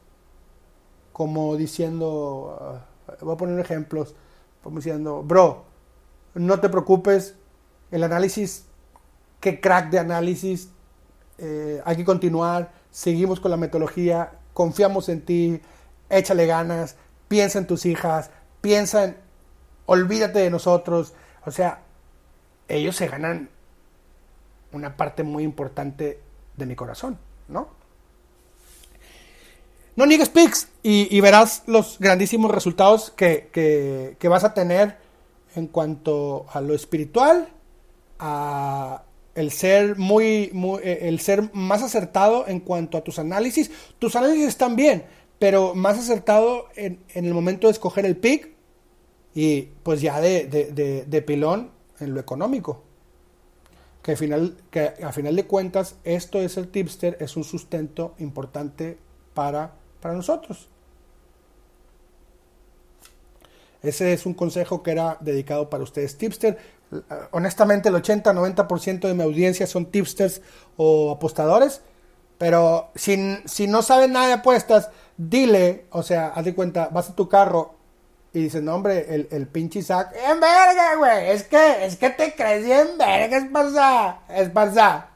como 1.14 1.56
diciendo, 1.56 2.58
ah, 3.08 3.16
voy 3.22 3.36
a 3.36 3.38
poner 3.38 3.60
ejemplos, 3.60 4.16
como 4.64 4.78
diciendo, 4.78 5.22
bro, 5.22 5.66
no 6.34 6.60
te 6.60 6.68
preocupes, 6.68 7.36
el 7.92 8.04
análisis, 8.04 8.67
qué 9.40 9.60
crack 9.60 9.90
de 9.90 10.00
análisis, 10.00 10.70
eh, 11.38 11.82
hay 11.86 11.98
que 11.98 12.06
continuar, 12.06 12.72
seguimos 12.92 13.40
con 13.40 13.52
la 13.52 13.58
metodología, 13.58 14.32
confiamos 14.54 15.10
en 15.10 15.22
ti, 15.22 15.62
échale 16.10 16.48
ganas, 16.48 16.96
piensa 17.28 17.60
en 17.60 17.68
tus 17.68 17.86
hijas, 17.86 18.32
piensa 18.62 19.04
en, 19.04 19.18
olvídate 19.86 20.40
de 20.40 20.50
nosotros, 20.50 21.14
o 21.46 21.52
sea, 21.52 21.82
ellos 22.68 22.96
se 22.96 23.08
ganan 23.08 23.50
una 24.72 24.98
parte 24.98 25.24
muy 25.24 25.44
importante 25.44 26.20
de 26.56 26.66
mi 26.66 26.76
corazón, 26.76 27.18
¿no? 27.48 27.70
No 29.96 30.06
niegues 30.06 30.30
pics 30.30 30.70
y, 30.84 31.20
verás 31.22 31.64
los 31.66 31.98
grandísimos 32.00 32.52
resultados 32.52 33.10
que, 33.10 34.16
vas 34.30 34.44
a 34.44 34.54
tener 34.54 34.98
en 35.56 35.66
cuanto 35.66 36.46
a 36.54 36.62
lo 36.62 36.76
espiritual, 36.76 37.50
a 38.20 39.02
el 39.38 39.52
ser 39.52 39.98
muy, 39.98 40.52
eh, 40.84 41.00
el 41.04 41.20
ser 41.20 41.54
más 41.54 41.84
acertado 41.84 42.48
en 42.48 42.60
cuanto 42.60 42.98
a 42.98 43.04
tus 43.04 43.20
análisis. 43.20 43.72
Tus 44.00 44.16
análisis 44.16 44.48
están 44.48 44.76
bien, 44.76 45.06
pero 45.40 45.76
más 45.76 45.98
acertado 45.98 46.68
en, 46.76 47.00
el 47.14 47.34
momento 47.34 47.68
de 47.68 47.72
escoger 47.72 48.06
el 48.06 48.18
pick 48.18 48.50
y 49.34 49.70
pues 49.84 50.02
ya 50.02 50.20
de, 50.20 50.46
de, 51.08 51.22
pilón 51.22 51.72
en 52.00 52.14
lo 52.14 52.20
económico. 52.20 52.84
Que 54.02 54.12
al, 54.12 54.18
final, 54.18 54.58
que 54.72 54.94
a 55.04 55.12
final 55.12 55.36
de 55.36 55.46
cuentas 55.46 55.96
esto 56.04 56.42
es 56.42 56.58
el 56.58 56.70
tipster, 56.70 57.18
es 57.20 57.38
un 57.38 57.44
sustento 57.44 58.16
importante 58.20 58.98
para 59.34 59.74
para 60.00 60.16
nosotros. 60.16 60.68
Ese 63.82 64.14
es 64.14 64.26
un 64.26 64.34
consejo 64.34 64.84
que 64.84 64.92
era 64.92 65.18
dedicado 65.22 65.70
para 65.70 65.84
ustedes, 65.84 66.18
tipster. 66.18 66.58
Honestamente, 67.32 67.90
el 67.90 67.96
80-90% 67.96 69.08
de 69.08 69.14
mi 69.14 69.24
audiencia 69.24 69.68
son 69.68 69.88
tipsters 69.88 70.42
o 70.78 71.12
apostadores. 71.12 71.82
Pero 72.38 72.90
si, 72.96 73.40
si 73.46 73.68
no 73.68 73.82
saben 73.82 74.14
nada 74.14 74.28
de 74.28 74.34
apuestas, 74.34 74.90
dile, 75.18 75.86
o 75.92 76.04
sea, 76.04 76.28
haz 76.28 76.46
de 76.46 76.54
cuenta, 76.56 76.90
vas 76.92 77.10
a 77.10 77.16
tu 77.16 77.28
carro 77.28 77.76
Y 78.34 78.44
dices, 78.44 78.62
no, 78.62 78.76
hombre, 78.76 79.14
el, 79.14 79.28
el 79.32 79.48
pinche 79.48 79.80
Isaac, 79.80 80.14
en 80.14 80.40
verga, 80.40 80.96
güey. 80.98 81.32
Es 81.32 81.44
que, 81.44 81.86
es 81.86 81.96
que 81.96 82.12
te 82.12 82.36
crees 82.36 82.66
en 82.66 82.98
verga, 82.98 83.38
esparza. 83.38 84.20
Esparza. 84.30 85.08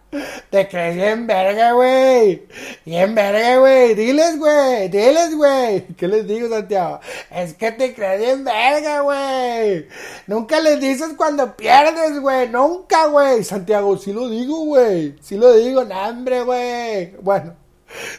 Te 0.49 0.67
crees 0.67 0.95
bien 0.97 1.25
verga, 1.25 1.71
güey. 1.71 2.45
Bien 2.85 3.15
verga, 3.15 3.57
güey. 3.59 3.95
Diles, 3.95 4.37
güey. 4.37 4.89
Diles, 4.89 5.35
güey. 5.35 5.87
¿Qué 5.97 6.07
les 6.07 6.27
digo, 6.27 6.49
Santiago? 6.49 6.99
Es 7.29 7.53
que 7.53 7.71
te 7.71 7.93
crees 7.93 8.19
bien 8.19 8.43
verga, 8.43 8.99
güey. 9.01 9.87
Nunca 10.27 10.59
les 10.59 10.81
dices 10.81 11.13
cuando 11.15 11.55
pierdes, 11.55 12.19
güey. 12.19 12.49
Nunca, 12.49 13.07
güey. 13.07 13.43
Santiago, 13.45 13.97
sí 13.97 14.11
lo 14.11 14.29
digo, 14.29 14.65
güey. 14.65 15.15
Sí 15.21 15.37
lo 15.37 15.53
digo, 15.53 15.85
no, 15.85 16.09
hombre, 16.09 16.43
güey. 16.43 17.15
Bueno, 17.21 17.55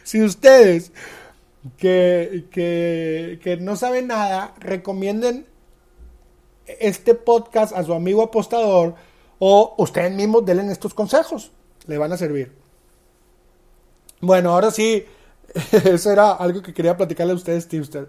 si 0.03 0.23
ustedes 0.23 0.91
que, 1.77 2.45
que, 2.51 3.39
que 3.43 3.57
no 3.57 3.75
saben 3.75 4.07
nada, 4.07 4.55
recomienden 4.57 5.45
este 6.65 7.13
podcast 7.13 7.71
a 7.75 7.83
su 7.83 7.93
amigo 7.93 8.23
apostador 8.23 8.95
o 9.37 9.75
ustedes 9.77 10.11
mismos 10.11 10.43
denle 10.43 10.71
estos 10.71 10.95
consejos 10.95 11.51
le 11.87 11.97
van 11.97 12.13
a 12.13 12.17
servir. 12.17 12.53
Bueno, 14.21 14.51
ahora 14.51 14.71
sí, 14.71 15.05
eso 15.71 16.11
era 16.11 16.31
algo 16.31 16.61
que 16.61 16.73
quería 16.73 16.95
platicarle 16.95 17.33
a 17.33 17.35
ustedes, 17.35 17.67
Tipster. 17.67 18.07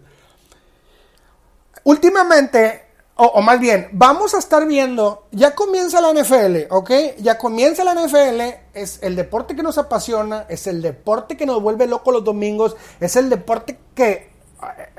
Últimamente, 1.85 2.83
o, 3.17 3.43
más 3.43 3.61
bien, 3.61 3.89
vamos 3.93 4.35
a 4.35 4.39
estar 4.39 4.67
viendo, 4.67 5.27
ya 5.31 5.55
comienza 5.55 6.01
la 6.01 6.13
NFL, 6.13 6.71
¿ok? 6.71 6.91
Ya 7.19 7.37
comienza 7.37 7.85
la 7.85 7.95
NFL, 7.95 8.41
es 8.73 9.01
el 9.03 9.15
deporte 9.17 9.55
que 9.55 9.63
nos 9.63 9.77
apasiona, 9.77 10.47
es 10.49 10.67
el 10.67 10.81
deporte 10.81 11.37
que 11.37 11.47
nos 11.47 11.63
vuelve 11.63 11.87
loco 11.87 12.11
los 12.11 12.25
domingos, 12.25 12.77
es 13.01 13.17
el 13.17 13.29
deporte 13.29 13.79
que, 13.95 14.31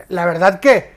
la 0.09 0.25
verdad 0.25 0.59
que, 0.59 0.93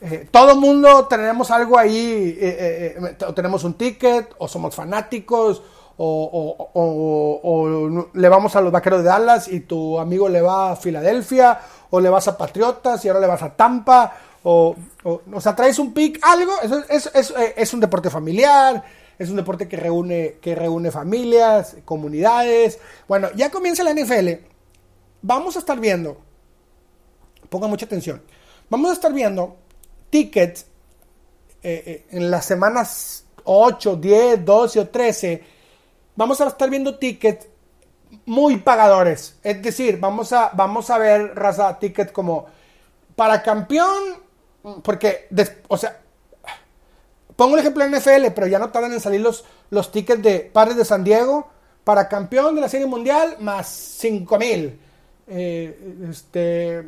eh, 0.00 0.26
todo 0.30 0.56
mundo 0.56 1.06
tenemos 1.06 1.50
algo 1.50 1.78
ahí, 1.78 2.36
eh, 2.40 2.96
eh, 2.98 3.16
o 3.26 3.34
tenemos 3.34 3.62
un 3.64 3.74
ticket, 3.74 4.34
o 4.38 4.48
somos 4.48 4.74
fanáticos, 4.74 5.62
o, 6.02 7.88
le 8.14 8.28
vamos 8.28 8.56
a 8.56 8.60
los 8.60 8.72
vaqueros 8.72 9.02
de 9.02 9.08
Dallas 9.08 9.48
y 9.48 9.60
tu 9.60 9.98
amigo 9.98 10.28
le 10.28 10.40
va 10.40 10.72
a 10.72 10.76
Filadelfia, 10.76 11.60
o 11.90 12.00
le 12.00 12.08
vas 12.08 12.26
a 12.28 12.38
Patriotas 12.38 13.04
y 13.04 13.08
ahora 13.08 13.20
le 13.20 13.26
vas 13.26 13.42
a 13.42 13.54
Tampa, 13.54 14.16
o, 14.42 14.74
o, 15.04 15.40
sea, 15.40 15.54
traes 15.54 15.78
un 15.78 15.92
pick, 15.92 16.18
algo, 16.22 16.52
es, 16.88 17.10
es, 17.14 17.34
es, 17.56 17.74
un 17.74 17.80
deporte 17.80 18.08
familiar, 18.08 18.82
es 19.18 19.28
un 19.28 19.36
deporte 19.36 19.68
que 19.68 19.76
reúne, 19.76 20.36
que 20.40 20.90
familias, 20.90 21.76
comunidades. 21.84 22.78
Bueno, 23.06 23.28
ya 23.36 23.50
comienza 23.50 23.84
la 23.84 23.92
NFL, 23.92 24.42
vamos 25.20 25.56
a 25.56 25.58
estar 25.58 25.78
viendo, 25.78 26.16
ponga 27.50 27.66
mucha 27.66 27.84
atención, 27.84 28.22
vamos 28.70 28.90
a 28.90 28.94
estar 28.94 29.12
viendo 29.12 29.56
tickets 30.08 30.64
eh, 31.62 31.82
eh, 31.86 32.06
en 32.12 32.30
las 32.30 32.46
semanas 32.46 33.26
8, 33.44 33.96
10, 33.96 34.44
12 34.46 34.80
o 34.80 34.88
13 34.88 35.59
vamos 36.16 36.40
a 36.40 36.48
estar 36.48 36.68
viendo 36.70 36.98
tickets 36.98 37.46
muy 38.26 38.58
pagadores. 38.58 39.38
Es 39.42 39.62
decir, 39.62 39.98
vamos 39.98 40.32
a, 40.32 40.50
vamos 40.54 40.90
a 40.90 40.98
ver 40.98 41.34
raza 41.34 41.78
tickets 41.78 42.12
como 42.12 42.46
para 43.16 43.42
campeón, 43.42 44.02
porque, 44.82 45.28
o 45.68 45.76
sea, 45.76 46.00
pongo 47.36 47.54
el 47.54 47.60
ejemplo 47.60 47.84
en 47.84 47.92
NFL, 47.92 48.32
pero 48.34 48.46
ya 48.46 48.58
no 48.58 48.70
tardan 48.70 48.92
en 48.92 49.00
salir 49.00 49.20
los, 49.20 49.44
los 49.70 49.92
tickets 49.92 50.22
de 50.22 50.40
Padres 50.40 50.76
de 50.76 50.84
San 50.84 51.04
Diego 51.04 51.48
para 51.84 52.08
campeón 52.08 52.54
de 52.54 52.60
la 52.60 52.68
Serie 52.68 52.86
Mundial 52.86 53.36
más 53.40 53.68
5 53.68 54.38
mil. 54.38 54.78
Eh, 55.26 56.06
este, 56.10 56.84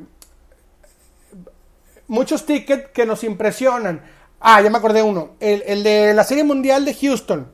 muchos 2.08 2.44
tickets 2.44 2.90
que 2.90 3.06
nos 3.06 3.24
impresionan. 3.24 4.02
Ah, 4.40 4.60
ya 4.60 4.70
me 4.70 4.78
acordé 4.78 5.02
uno. 5.02 5.30
El, 5.38 5.62
el 5.66 5.82
de 5.82 6.12
la 6.12 6.24
Serie 6.24 6.44
Mundial 6.44 6.84
de 6.84 6.94
Houston 6.94 7.48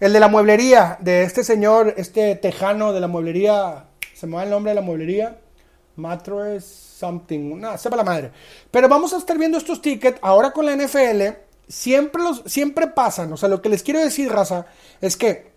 el 0.00 0.12
de 0.12 0.20
la 0.20 0.28
mueblería, 0.28 0.98
de 1.00 1.22
este 1.22 1.44
señor, 1.44 1.94
este 1.96 2.36
tejano 2.36 2.92
de 2.92 3.00
la 3.00 3.08
mueblería, 3.08 3.86
se 4.14 4.26
me 4.26 4.36
va 4.36 4.44
el 4.44 4.50
nombre 4.50 4.70
de 4.70 4.76
la 4.76 4.80
mueblería, 4.80 5.38
Mattress 5.96 6.64
something, 6.64 7.58
no, 7.60 7.76
sepa 7.78 7.96
la 7.96 8.04
madre. 8.04 8.32
Pero 8.70 8.88
vamos 8.88 9.12
a 9.12 9.18
estar 9.18 9.38
viendo 9.38 9.58
estos 9.58 9.80
tickets 9.80 10.18
ahora 10.22 10.52
con 10.52 10.66
la 10.66 10.74
NFL, 10.74 11.22
siempre 11.68 12.22
los 12.22 12.42
siempre 12.46 12.88
pasan, 12.88 13.32
o 13.32 13.36
sea, 13.36 13.48
lo 13.48 13.62
que 13.62 13.68
les 13.68 13.82
quiero 13.82 14.00
decir, 14.00 14.30
raza, 14.30 14.66
es 15.00 15.16
que 15.16 15.52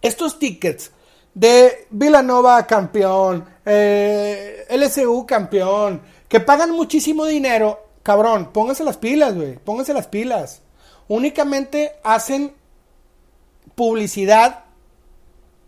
estos 0.00 0.38
tickets 0.38 0.92
de 1.34 1.86
Villanova 1.90 2.66
campeón, 2.66 3.44
eh, 3.64 4.66
LSU 4.70 5.26
campeón, 5.26 6.00
que 6.28 6.40
pagan 6.40 6.70
muchísimo 6.70 7.26
dinero, 7.26 7.88
cabrón, 8.02 8.52
pónganse 8.52 8.84
las 8.84 8.96
pilas, 8.96 9.34
güey, 9.34 9.56
pónganse 9.56 9.94
las 9.94 10.06
pilas. 10.06 10.62
Únicamente 11.08 11.92
hacen 12.02 12.54
publicidad, 13.74 14.64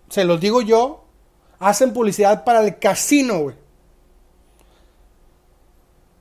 se 0.09 0.25
los 0.25 0.41
digo 0.41 0.63
yo, 0.63 1.05
hacen 1.59 1.93
publicidad 1.93 2.45
para 2.45 2.61
el 2.61 2.79
casino. 2.79 3.53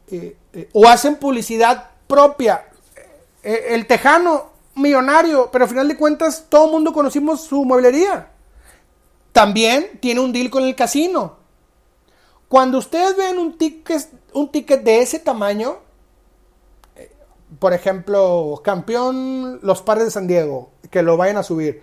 Eh, 0.08 0.38
eh, 0.54 0.70
o 0.74 0.88
hacen 0.88 1.16
publicidad 1.16 1.90
propia. 2.08 2.66
Eh, 3.44 3.68
el 3.70 3.88
tejano, 3.88 4.52
millonario, 4.76 5.50
pero 5.52 5.66
al 5.66 5.70
final 5.70 5.88
de 5.88 5.98
cuentas 5.98 6.46
todo 6.50 6.66
el 6.66 6.72
mundo 6.72 6.94
conocimos 6.94 7.42
su 7.42 7.64
mueblería. 7.66 8.30
También 9.32 10.00
tiene 10.00 10.22
un 10.22 10.32
deal 10.32 10.50
con 10.50 10.64
el 10.64 10.76
casino. 10.76 11.38
Cuando 12.48 12.78
ustedes 12.78 13.18
ven 13.18 13.38
un 13.38 13.58
ticket, 13.58 14.08
un 14.34 14.52
ticket 14.52 14.84
de 14.84 15.02
ese 15.02 15.20
tamaño, 15.20 15.80
por 17.60 17.74
ejemplo, 17.74 18.62
campeón 18.64 19.60
los 19.62 19.82
padres 19.82 20.06
de 20.06 20.12
San 20.12 20.28
Diego, 20.28 20.72
que 20.96 21.04
lo 21.04 21.18
vayan 21.18 21.36
a 21.36 21.44
subir. 21.44 21.82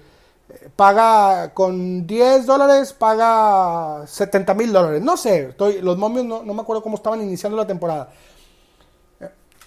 Paga 0.75 1.53
con 1.53 2.07
10 2.07 2.47
dólares, 2.47 2.95
paga 2.95 4.07
70 4.07 4.55
mil 4.55 4.73
dólares. 4.73 5.03
No 5.03 5.19
sé, 5.19 5.51
estoy, 5.51 5.83
los 5.83 5.99
momios 5.99 6.25
no, 6.25 6.43
me 6.43 6.63
acuerdo 6.63 6.83
cómo 6.83 6.97
estaban 6.97 7.21
iniciando 7.21 7.59
la 7.59 7.67
temporada. 7.67 8.11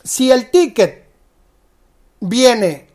Si 0.03 0.31
el 0.31 0.49
ticket 0.49 1.05
viene 2.21 2.88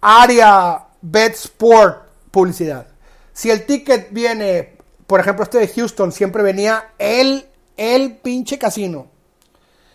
área 0.00 0.86
Bet 1.02 1.34
Sport 1.34 2.06
publicidad. 2.30 2.86
Si 3.32 3.50
el 3.50 3.66
ticket 3.66 4.12
viene, 4.12 4.76
por 5.08 5.18
ejemplo, 5.18 5.42
este 5.42 5.58
de 5.58 5.66
Houston, 5.66 6.12
siempre 6.12 6.44
venía 6.44 6.92
el, 6.98 7.48
el 7.76 8.18
pinche 8.18 8.60
casino. 8.60 9.08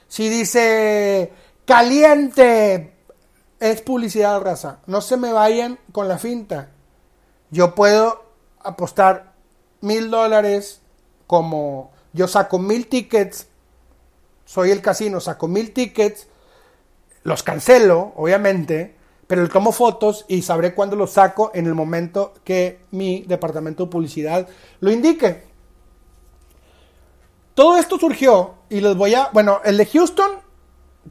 Si 0.10 0.28
dice 0.28 1.32
caliente, 1.64 2.99
es 3.60 3.82
publicidad 3.82 4.42
raza. 4.42 4.80
No 4.86 5.02
se 5.02 5.18
me 5.18 5.34
vayan 5.34 5.80
con 5.92 6.08
la 6.08 6.18
finta. 6.18 6.70
Yo 7.52 7.76
puedo 7.76 8.24
apostar 8.62 9.34
mil 9.82 10.10
dólares 10.10 10.82
como 11.28 11.92
yo 12.14 12.28
saco 12.28 12.60
mil 12.60 12.88
tickets, 12.88 13.48
soy 14.46 14.72
el 14.72 14.82
casino, 14.82 15.20
saco 15.20 15.48
mil 15.48 15.74
tickets, 15.74 16.28
los 17.24 17.44
cancelo, 17.44 18.14
obviamente, 18.16 18.96
pero 19.28 19.44
le 19.44 19.50
tomo 19.50 19.72
fotos 19.72 20.26
y 20.28 20.42
sabré 20.42 20.74
cuándo 20.74 20.96
los 20.96 21.12
saco 21.12 21.52
en 21.54 21.68
el 21.68 21.76
momento 21.76 22.34
que 22.44 22.80
mi 22.92 23.22
departamento 23.22 23.86
de 23.86 23.92
publicidad 23.92 24.48
lo 24.80 24.92
indique. 24.92 25.44
Todo 27.54 27.78
esto 27.78 28.00
surgió 28.00 28.56
y 28.70 28.82
les 28.82 28.96
voy 28.96 29.14
a, 29.14 29.30
bueno, 29.34 29.62
el 29.64 29.78
de 29.78 29.86
Houston, 29.86 30.32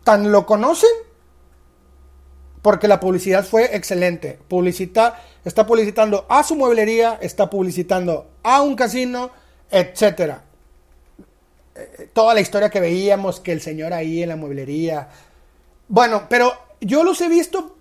tan 0.03 0.33
lo 0.33 0.47
conocen 0.47 0.91
porque 2.63 2.89
la 2.89 3.01
publicidad 3.01 3.45
fue 3.45 3.77
excelente. 3.77 4.39
Publicita, 4.49 5.23
está 5.45 5.67
publicitando 5.67 6.27
a 6.29 6.43
su 6.43 6.57
mueblería, 6.57 7.19
está 7.21 7.49
publicitando 7.49 8.31
a 8.43 8.63
un 8.63 8.75
casino, 8.75 9.31
etcétera. 9.71 10.43
Eh, 11.75 12.09
toda 12.13 12.35
la 12.35 12.41
historia 12.41 12.71
que 12.71 12.81
veíamos, 12.81 13.41
que 13.41 13.53
el 13.53 13.61
señor 13.61 13.93
ahí 13.93 14.23
en 14.23 14.31
la 14.31 14.37
mueblería. 14.37 15.09
Bueno, 15.89 16.27
pero 16.29 16.53
yo 16.81 17.05
los 17.05 17.21
he 17.21 17.29
visto. 17.29 17.78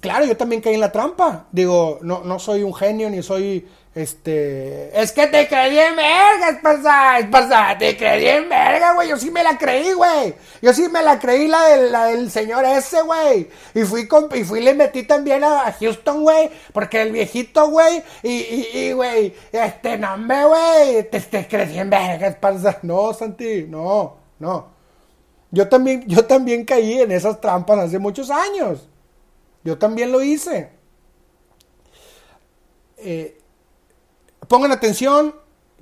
Claro, 0.00 0.24
yo 0.24 0.36
también 0.36 0.62
caí 0.62 0.74
en 0.74 0.80
la 0.80 0.92
trampa. 0.92 1.46
Digo, 1.52 1.98
no, 2.02 2.22
no 2.24 2.38
soy 2.38 2.62
un 2.62 2.74
genio 2.74 3.10
ni 3.10 3.22
soy 3.22 3.68
este. 3.94 4.98
Es 4.98 5.12
que 5.12 5.26
te 5.26 5.46
creí 5.46 5.78
en 5.78 5.96
verga, 5.96 6.50
esparza, 6.50 7.18
esparza. 7.18 7.76
Te 7.78 7.96
creí 7.96 8.28
en 8.28 8.48
verga, 8.48 8.94
güey. 8.94 9.08
Yo 9.08 9.18
sí 9.18 9.30
me 9.30 9.42
la 9.42 9.58
creí, 9.58 9.92
güey. 9.92 10.34
Yo 10.62 10.72
sí 10.72 10.88
me 10.88 11.02
la 11.02 11.18
creí 11.18 11.48
la 11.48 11.64
del, 11.64 11.92
la 11.92 12.04
del 12.06 12.30
señor 12.30 12.64
ese, 12.64 13.02
güey. 13.02 13.50
Y 13.74 13.82
fui 13.82 14.06
con, 14.08 14.28
y 14.34 14.44
fui 14.44 14.60
le 14.60 14.74
metí 14.74 15.02
también 15.02 15.44
a, 15.44 15.70
Houston, 15.72 16.22
güey. 16.22 16.50
Porque 16.72 17.02
el 17.02 17.12
viejito, 17.12 17.68
güey. 17.68 18.02
Y, 18.22 18.68
y, 18.72 18.92
güey. 18.92 19.34
Este 19.52 19.98
nombre, 19.98 20.44
güey. 20.44 21.10
Te, 21.10 21.20
te 21.20 21.46
creí 21.46 21.78
en 21.78 21.90
verga, 21.90 22.28
esparza. 22.28 22.78
No, 22.82 23.12
Santi, 23.12 23.66
no, 23.68 24.16
no. 24.38 24.80
Yo 25.50 25.68
también, 25.68 26.04
yo 26.06 26.24
también 26.24 26.64
caí 26.64 27.02
en 27.02 27.10
esas 27.10 27.40
trampas 27.40 27.80
hace 27.80 27.98
muchos 27.98 28.30
años. 28.30 28.89
Yo 29.64 29.78
también 29.78 30.12
lo 30.12 30.22
hice. 30.22 30.70
Eh, 32.96 33.40
pongan 34.48 34.72
atención 34.72 35.34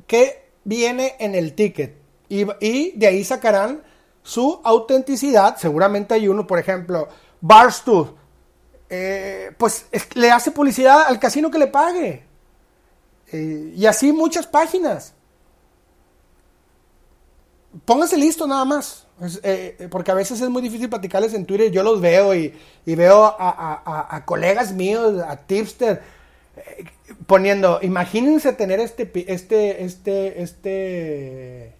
que 0.07 0.51
viene 0.65 1.17
en 1.19 1.35
el 1.35 1.55
ticket 1.55 1.97
y, 2.29 2.45
de 2.45 3.07
ahí 3.07 3.25
sacarán 3.25 3.83
su 4.23 4.61
autenticidad. 4.63 5.57
Seguramente 5.57 6.15
hay 6.15 6.29
uno, 6.29 6.47
por 6.47 6.59
ejemplo, 6.59 7.09
Barstool, 7.41 8.15
eh, 8.89 9.53
pues 9.59 9.87
le 10.15 10.31
hace 10.31 10.51
publicidad 10.51 11.03
al 11.07 11.19
casino 11.19 11.51
que 11.51 11.59
le 11.59 11.67
pague. 11.67 12.25
Eh, 13.33 13.73
y 13.75 13.87
así 13.87 14.13
muchas 14.13 14.47
páginas. 14.47 15.15
Pónganse 17.85 18.17
listo 18.17 18.47
nada 18.47 18.65
más. 18.65 19.08
Eh, 19.43 19.89
porque 19.91 20.11
a 20.11 20.15
veces 20.15 20.41
es 20.41 20.49
muy 20.49 20.63
difícil 20.63 20.89
platicarles 20.89 21.35
en 21.35 21.45
Twitter. 21.45 21.71
Yo 21.71 21.83
los 21.83 22.01
veo 22.01 22.35
y, 22.35 22.55
veo 22.87 23.35
a, 23.39 24.23
colegas 24.25 24.73
míos, 24.73 25.23
a 25.27 25.37
tipster, 25.37 26.03
poniendo, 27.27 27.81
imagínense 27.83 28.53
tener 28.53 28.81
este, 28.81 29.11
este, 29.27 29.85
este, 29.85 30.43
este, 30.43 31.75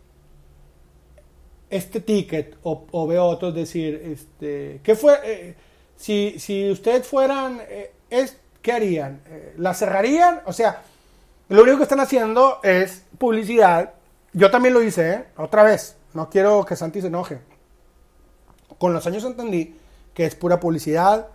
este 1.71 2.01
ticket. 2.01 2.57
O, 2.63 3.07
veo 3.07 3.25
otros 3.25 3.55
decir, 3.55 4.03
este, 4.05 4.81
¿qué 4.83 4.95
fue? 4.95 5.57
si, 5.97 6.39
si 6.39 6.71
ustedes 6.71 7.07
fueran, 7.07 7.61
es, 8.11 8.37
¿qué 8.63 8.73
harían? 8.73 9.21
¿La 9.57 9.75
cerrarían? 9.75 10.41
O 10.47 10.53
sea, 10.53 10.83
lo 11.49 11.63
único 11.63 11.79
que 11.79 11.85
están 11.85 12.01
haciendo 12.01 12.61
es 12.63 13.05
publicidad. 13.17 13.95
Yo 14.33 14.51
también 14.51 14.75
lo 14.75 14.83
hice, 14.83 15.11
¿eh? 15.11 15.25
Otra 15.37 15.63
vez. 15.63 15.98
No 16.19 16.29
quiero 16.29 16.65
que 16.65 16.75
Santi 16.75 17.01
se 17.01 17.07
enoje. 17.07 17.39
Con 18.77 18.93
los 18.93 19.07
años 19.07 19.23
entendí 19.23 19.77
que 20.13 20.25
es 20.25 20.35
pura 20.35 20.59
publicidad 20.59 21.29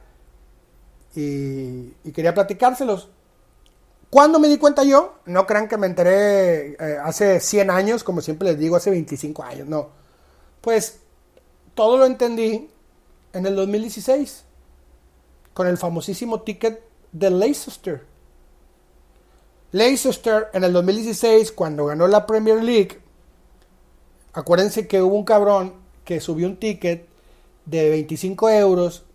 y, 1.15 1.91
quería 2.13 2.33
platicárselos. 2.33 3.07
¿Cuándo 4.09 4.39
me 4.39 4.49
di 4.49 4.57
cuenta 4.57 4.83
yo? 4.83 5.19
No 5.25 5.47
crean 5.47 5.69
que 5.69 5.77
me 5.77 5.87
enteré 5.87 6.73
eh, 6.73 6.97
hace 7.01 7.39
100 7.39 7.69
años, 7.69 8.03
como 8.03 8.19
siempre 8.19 8.49
les 8.49 8.59
digo, 8.59 8.75
hace 8.75 8.89
25 8.89 9.41
años, 9.43 9.69
no. 9.69 9.87
Pues 10.59 10.99
todo 11.75 11.97
lo 11.97 12.05
entendí 12.05 12.69
en 13.31 13.45
el 13.45 13.55
2016, 13.55 14.43
con 15.53 15.65
el 15.65 15.77
famosísimo 15.77 16.41
ticket 16.41 16.83
de 17.13 17.29
Leicester. 17.29 18.05
Leicester 19.71 20.49
en 20.51 20.65
el 20.65 20.73
2016, 20.73 21.53
cuando 21.53 21.85
ganó 21.85 22.05
la 22.05 22.25
Premier 22.25 22.61
League, 22.61 23.02
acuérdense 24.33 24.87
que 24.87 25.01
hubo 25.01 25.15
un 25.15 25.25
cabrón 25.25 25.73
que 26.03 26.19
subió 26.19 26.47
un 26.47 26.57
ticket 26.57 27.07
de 27.65 27.89
25 27.89 28.49
euros, 28.49 29.05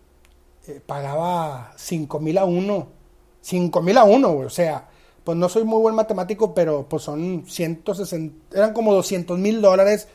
eh, 0.67 0.81
pagaba 0.85 1.73
5 1.77 2.19
mil 2.19 2.37
a 2.37 2.45
uno. 2.45 2.87
5 3.41 3.81
mil 3.81 3.97
a 3.97 4.03
uno, 4.03 4.31
O 4.37 4.49
sea, 4.49 4.89
pues 5.23 5.37
no 5.37 5.49
soy 5.49 5.63
muy 5.63 5.81
buen 5.81 5.95
matemático, 5.95 6.53
pero 6.53 6.87
pues 6.89 7.03
son 7.03 7.45
160, 7.47 8.57
eran 8.57 8.73
como 8.73 8.93
200 8.93 9.37
mil 9.37 9.61
dólares. 9.61 10.07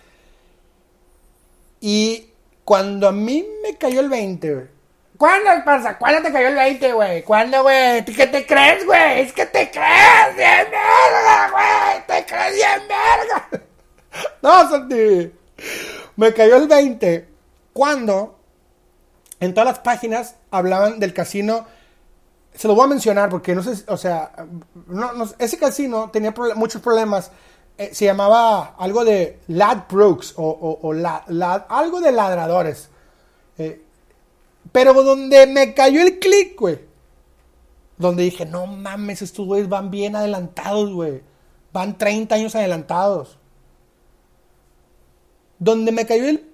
Y 1.80 2.30
cuando 2.64 3.08
a 3.08 3.12
mí 3.12 3.46
me 3.62 3.76
cayó 3.76 4.00
el 4.00 4.08
20, 4.08 4.74
¿Cuándo 5.16 5.50
pasa? 5.64 5.96
¿Cuándo 5.96 6.22
te 6.22 6.32
cayó 6.32 6.48
el 6.48 6.56
20, 6.56 6.92
güey? 6.92 7.22
¿Cuándo, 7.22 7.62
güey? 7.62 8.04
¿Qué 8.04 8.26
te 8.26 8.44
crees, 8.44 8.84
güey? 8.84 9.20
Es 9.20 9.32
que 9.32 9.46
te 9.46 9.70
crees 9.70 10.36
bien 10.36 10.66
verga, 10.70 11.50
güey. 11.52 12.06
Te 12.06 12.26
crees 12.26 12.54
bien 12.56 12.82
verga. 12.88 13.64
No, 14.42 14.68
Santi. 14.68 15.32
Me 16.16 16.32
cayó 16.32 16.56
el 16.56 16.68
20 16.68 17.28
cuando 17.72 18.38
en 19.40 19.52
todas 19.54 19.66
las 19.66 19.78
páginas 19.80 20.36
hablaban 20.50 21.00
del 21.00 21.12
casino. 21.12 21.66
Se 22.54 22.68
lo 22.68 22.74
voy 22.74 22.84
a 22.84 22.88
mencionar 22.88 23.30
porque 23.30 23.54
no 23.54 23.62
sé, 23.62 23.84
o 23.88 23.96
sea, 23.96 24.32
ese 25.38 25.58
casino 25.58 26.10
tenía 26.10 26.32
muchos 26.54 26.80
problemas. 26.80 27.30
Eh, 27.76 27.90
se 27.92 28.04
llamaba 28.04 28.76
algo 28.78 29.04
de 29.04 29.40
Lad 29.48 29.84
Brooks 29.90 30.34
o, 30.36 30.78
o, 30.82 30.92
algo 31.68 32.00
de 32.00 32.12
ladradores. 32.12 32.88
Eh, 33.58 33.82
pero 34.70 34.94
donde 35.02 35.46
me 35.46 35.74
cayó 35.74 36.00
el 36.00 36.18
clic, 36.18 36.58
güey. 36.58 36.80
Donde 37.96 38.22
dije, 38.22 38.46
no 38.46 38.66
mames, 38.66 39.22
estos 39.22 39.46
güeyes 39.46 39.68
van 39.68 39.90
bien 39.90 40.14
adelantados, 40.16 40.92
güey. 40.92 41.22
Van 41.72 41.98
30 41.98 42.34
años 42.34 42.54
adelantados. 42.54 43.38
Donde 45.64 45.92
me 45.92 46.04
cayó 46.04 46.28
el, 46.28 46.44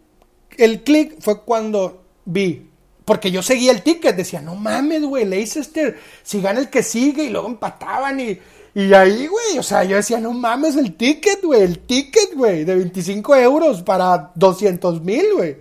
el 0.56 0.84
clic 0.84 1.16
fue 1.20 1.42
cuando 1.42 2.04
vi. 2.24 2.68
Porque 3.04 3.32
yo 3.32 3.42
seguía 3.42 3.72
el 3.72 3.82
ticket. 3.82 4.14
Decía, 4.14 4.40
no 4.40 4.54
mames, 4.54 5.02
güey, 5.02 5.24
Leicester. 5.24 5.98
Si 6.22 6.40
gana 6.40 6.60
el 6.60 6.70
que 6.70 6.84
sigue. 6.84 7.24
Y 7.24 7.30
luego 7.30 7.48
empataban 7.48 8.20
y... 8.20 8.38
Y 8.72 8.94
ahí, 8.94 9.26
güey, 9.26 9.58
o 9.58 9.64
sea, 9.64 9.82
yo 9.82 9.96
decía, 9.96 10.20
no 10.20 10.32
mames, 10.32 10.76
el 10.76 10.94
ticket, 10.94 11.42
güey, 11.42 11.62
el 11.62 11.80
ticket, 11.80 12.36
güey, 12.36 12.64
de 12.64 12.76
25 12.76 13.34
euros 13.34 13.82
para 13.82 14.30
200 14.36 15.02
mil, 15.02 15.24
güey. 15.34 15.56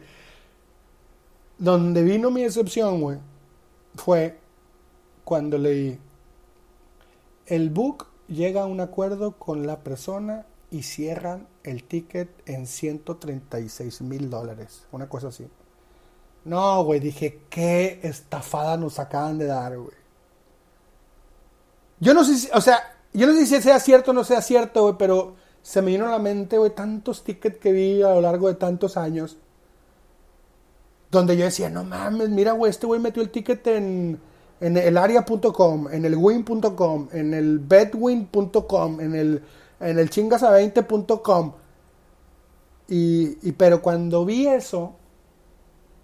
Donde 1.57 2.03
vino 2.03 2.29
mi 2.29 2.43
excepción, 2.43 3.01
güey, 3.01 3.17
fue 3.95 4.37
cuando 5.23 5.57
leí, 5.57 5.99
el 7.47 7.71
book 7.71 8.05
llega 8.27 8.61
a 8.61 8.67
un 8.67 8.79
acuerdo 8.79 9.39
con 9.39 9.65
la 9.65 9.79
persona 9.79 10.45
y 10.69 10.83
cierran 10.83 11.47
el 11.69 11.83
ticket 11.83 12.29
en 12.45 12.67
136 12.67 14.01
mil 14.01 14.29
dólares, 14.29 14.85
una 14.91 15.07
cosa 15.07 15.29
así. 15.29 15.47
No, 16.45 16.83
güey, 16.83 16.99
dije, 16.99 17.41
qué 17.49 17.99
estafada 18.03 18.77
nos 18.77 18.99
acaban 18.99 19.37
de 19.37 19.45
dar, 19.45 19.77
güey. 19.77 19.97
Yo 21.99 22.13
no 22.13 22.23
sé 22.23 22.37
si, 22.37 22.49
o 22.53 22.61
sea, 22.61 22.81
yo 23.13 23.27
no 23.27 23.33
sé 23.33 23.45
si 23.45 23.61
sea 23.61 23.79
cierto 23.79 24.11
o 24.11 24.13
no 24.13 24.23
sea 24.23 24.41
cierto, 24.41 24.83
güey, 24.83 24.95
pero 24.97 25.35
se 25.61 25.81
me 25.81 25.91
vino 25.91 26.07
a 26.07 26.11
la 26.11 26.19
mente, 26.19 26.57
güey, 26.57 26.73
tantos 26.73 27.23
tickets 27.23 27.57
que 27.57 27.71
vi 27.71 28.01
a 28.01 28.13
lo 28.15 28.21
largo 28.21 28.47
de 28.47 28.55
tantos 28.55 28.97
años 28.97 29.37
donde 31.11 31.35
yo 31.35 31.45
decía, 31.45 31.69
no 31.69 31.83
mames, 31.83 32.29
mira, 32.29 32.51
güey, 32.53 32.69
este 32.69 32.85
güey 32.85 32.99
metió 32.99 33.21
el 33.21 33.29
ticket 33.29 33.65
en, 33.67 34.19
en 34.61 34.77
el 34.77 34.97
area.com, 34.97 35.87
en 35.91 36.05
el 36.05 36.15
win.com, 36.15 37.07
en 37.11 37.33
el 37.33 37.59
betwin.com, 37.59 39.01
en 39.01 39.15
el, 39.15 39.43
en 39.79 39.99
el 39.99 40.09
chingasa20.com. 40.09 41.53
Y, 42.87 43.37
y, 43.47 43.51
pero 43.53 43.81
cuando 43.81 44.25
vi 44.25 44.47
eso, 44.47 44.95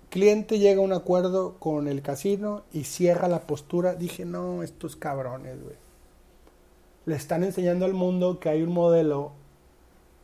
cliente 0.09 0.59
llega 0.59 0.81
a 0.81 0.83
un 0.83 0.93
acuerdo 0.93 1.55
con 1.59 1.87
el 1.87 2.01
casino 2.01 2.63
y 2.71 2.83
cierra 2.83 3.27
la 3.27 3.41
postura, 3.41 3.95
dije, 3.95 4.25
no, 4.25 4.63
estos 4.63 4.95
cabrones, 4.95 5.61
güey. 5.63 5.75
Le 7.05 7.15
están 7.15 7.43
enseñando 7.43 7.85
al 7.85 7.93
mundo 7.93 8.39
que 8.39 8.49
hay 8.49 8.63
un 8.63 8.73
modelo 8.73 9.31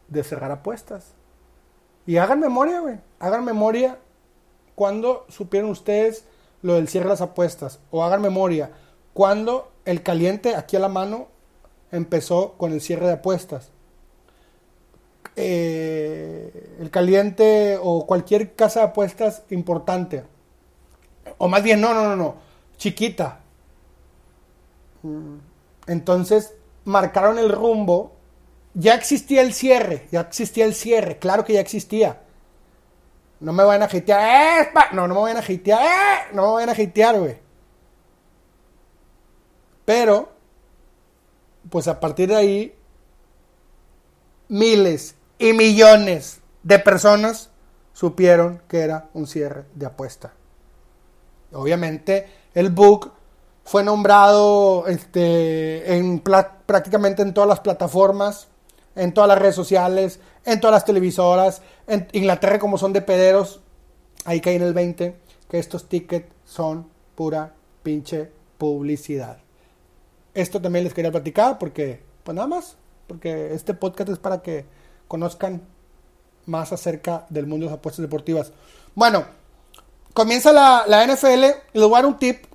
de 0.08 0.24
cerrar 0.24 0.52
apuestas. 0.52 1.14
Y 2.06 2.18
hagan 2.18 2.40
memoria, 2.40 2.80
güey. 2.80 3.00
Hagan 3.20 3.46
memoria 3.46 4.00
¿Cuándo 4.82 5.26
supieron 5.30 5.70
ustedes 5.70 6.26
lo 6.64 6.74
del 6.74 6.88
cierre 6.88 7.08
las 7.08 7.22
apuestas? 7.22 7.80
O 7.92 8.04
hagan 8.04 8.22
memoria, 8.22 8.72
¿cuándo 9.14 9.72
el 9.86 10.02
caliente 10.02 10.56
aquí 10.56 10.76
a 10.76 10.80
la 10.80 10.88
mano 10.88 11.28
empezó 11.92 12.54
con 12.54 12.74
el 12.74 12.82
cierre 12.82 13.08
de 13.08 13.14
apuestas? 13.14 13.72
Eh, 15.36 16.76
el 16.80 16.90
caliente 16.92 17.80
o 17.82 18.06
cualquier 18.06 18.54
casa 18.56 18.82
de 18.82 18.86
apuestas 18.88 19.44
importante. 19.50 20.24
O 21.38 21.48
más 21.48 21.64
bien, 21.64 21.80
no, 21.82 21.94
no, 21.94 22.04
no, 22.04 22.16
no, 22.16 22.36
chiquita. 22.78 23.40
Mm, 25.04 25.38
entonces 25.88 26.54
marcaron 26.86 27.40
el 27.40 27.50
rumbo. 27.52 28.14
Ya 28.74 28.94
existía 28.94 29.42
el 29.42 29.54
cierre, 29.54 30.08
ya 30.12 30.22
existía 30.22 30.64
el 30.64 30.74
cierre, 30.74 31.18
claro 31.18 31.44
que 31.44 31.54
ya 31.54 31.60
existía. 31.60 32.22
No 33.42 33.54
me 33.54 33.64
vayan 33.64 33.82
a 33.82 33.86
hatear. 33.86 34.66
¡Eh! 34.66 34.70
No, 34.94 35.08
no 35.08 35.16
me 35.16 35.22
vayan 35.22 35.38
a 35.38 35.40
hatear. 35.40 35.82
¡Eh! 35.82 36.30
No 36.34 36.44
me 36.44 36.54
vayan 36.54 36.70
a 36.70 36.74
hatear, 36.74 37.20
güey. 37.20 37.38
Pero, 39.84 40.31
pues 41.70 41.88
a 41.88 42.00
partir 42.00 42.30
de 42.30 42.36
ahí, 42.36 42.76
miles 44.48 45.16
y 45.40 45.54
millones 45.54 46.42
de 46.64 46.80
personas 46.80 47.50
supieron 47.94 48.62
que 48.68 48.80
era 48.80 49.10
un 49.14 49.28
cierre 49.28 49.66
de 49.76 49.86
apuesta. 49.86 50.34
Obviamente, 51.54 52.28
el 52.54 52.70
book 52.70 53.12
fue 53.64 53.84
nombrado 53.84 54.88
este, 54.88 55.96
en 55.96 56.20
prácticamente 56.20 57.22
en 57.22 57.34
todas 57.34 57.48
las 57.48 57.60
plataformas, 57.60 58.48
en 58.96 59.14
todas 59.14 59.28
las 59.28 59.40
redes 59.40 59.56
sociales, 59.56 60.20
en 60.46 60.60
todas 60.60 60.74
las 60.74 60.86
televisoras, 60.86 61.62
en 61.88 62.08
Inglaterra 62.14 62.60
como 62.60 62.78
son 62.78 62.94
de 62.94 63.02
pederos, 63.02 63.62
ahí 64.26 64.42
cae 64.42 64.56
en 64.56 64.64
el 64.64 64.74
20, 64.74 65.18
que 65.50 65.60
estos 65.60 65.88
tickets 65.88 66.34
son 66.46 66.90
pura 67.16 67.54
pinche 67.84 68.32
publicidad. 68.58 69.38
Esto 70.34 70.62
también 70.62 70.86
les 70.86 70.94
quería 70.94 71.12
platicar 71.12 71.58
porque, 71.60 72.02
pues 72.24 72.36
nada 72.36 72.48
más, 72.48 72.78
porque 73.08 73.54
este 73.54 73.74
podcast 73.74 74.10
es 74.10 74.20
para 74.20 74.42
que 74.42 74.66
conozcan 75.08 75.62
más 76.46 76.72
acerca 76.72 77.26
del 77.30 77.48
mundo 77.48 77.66
de 77.66 77.72
las 77.72 77.80
apuestas 77.80 78.04
deportivas. 78.04 78.52
Bueno, 78.96 79.26
comienza 80.14 80.52
la, 80.52 80.86
la 80.88 81.06
NFL, 81.06 81.44
les 81.74 81.84
voy 81.84 81.94
a 81.94 81.98
dar 81.98 82.06
un 82.06 82.18
tip. 82.18 82.46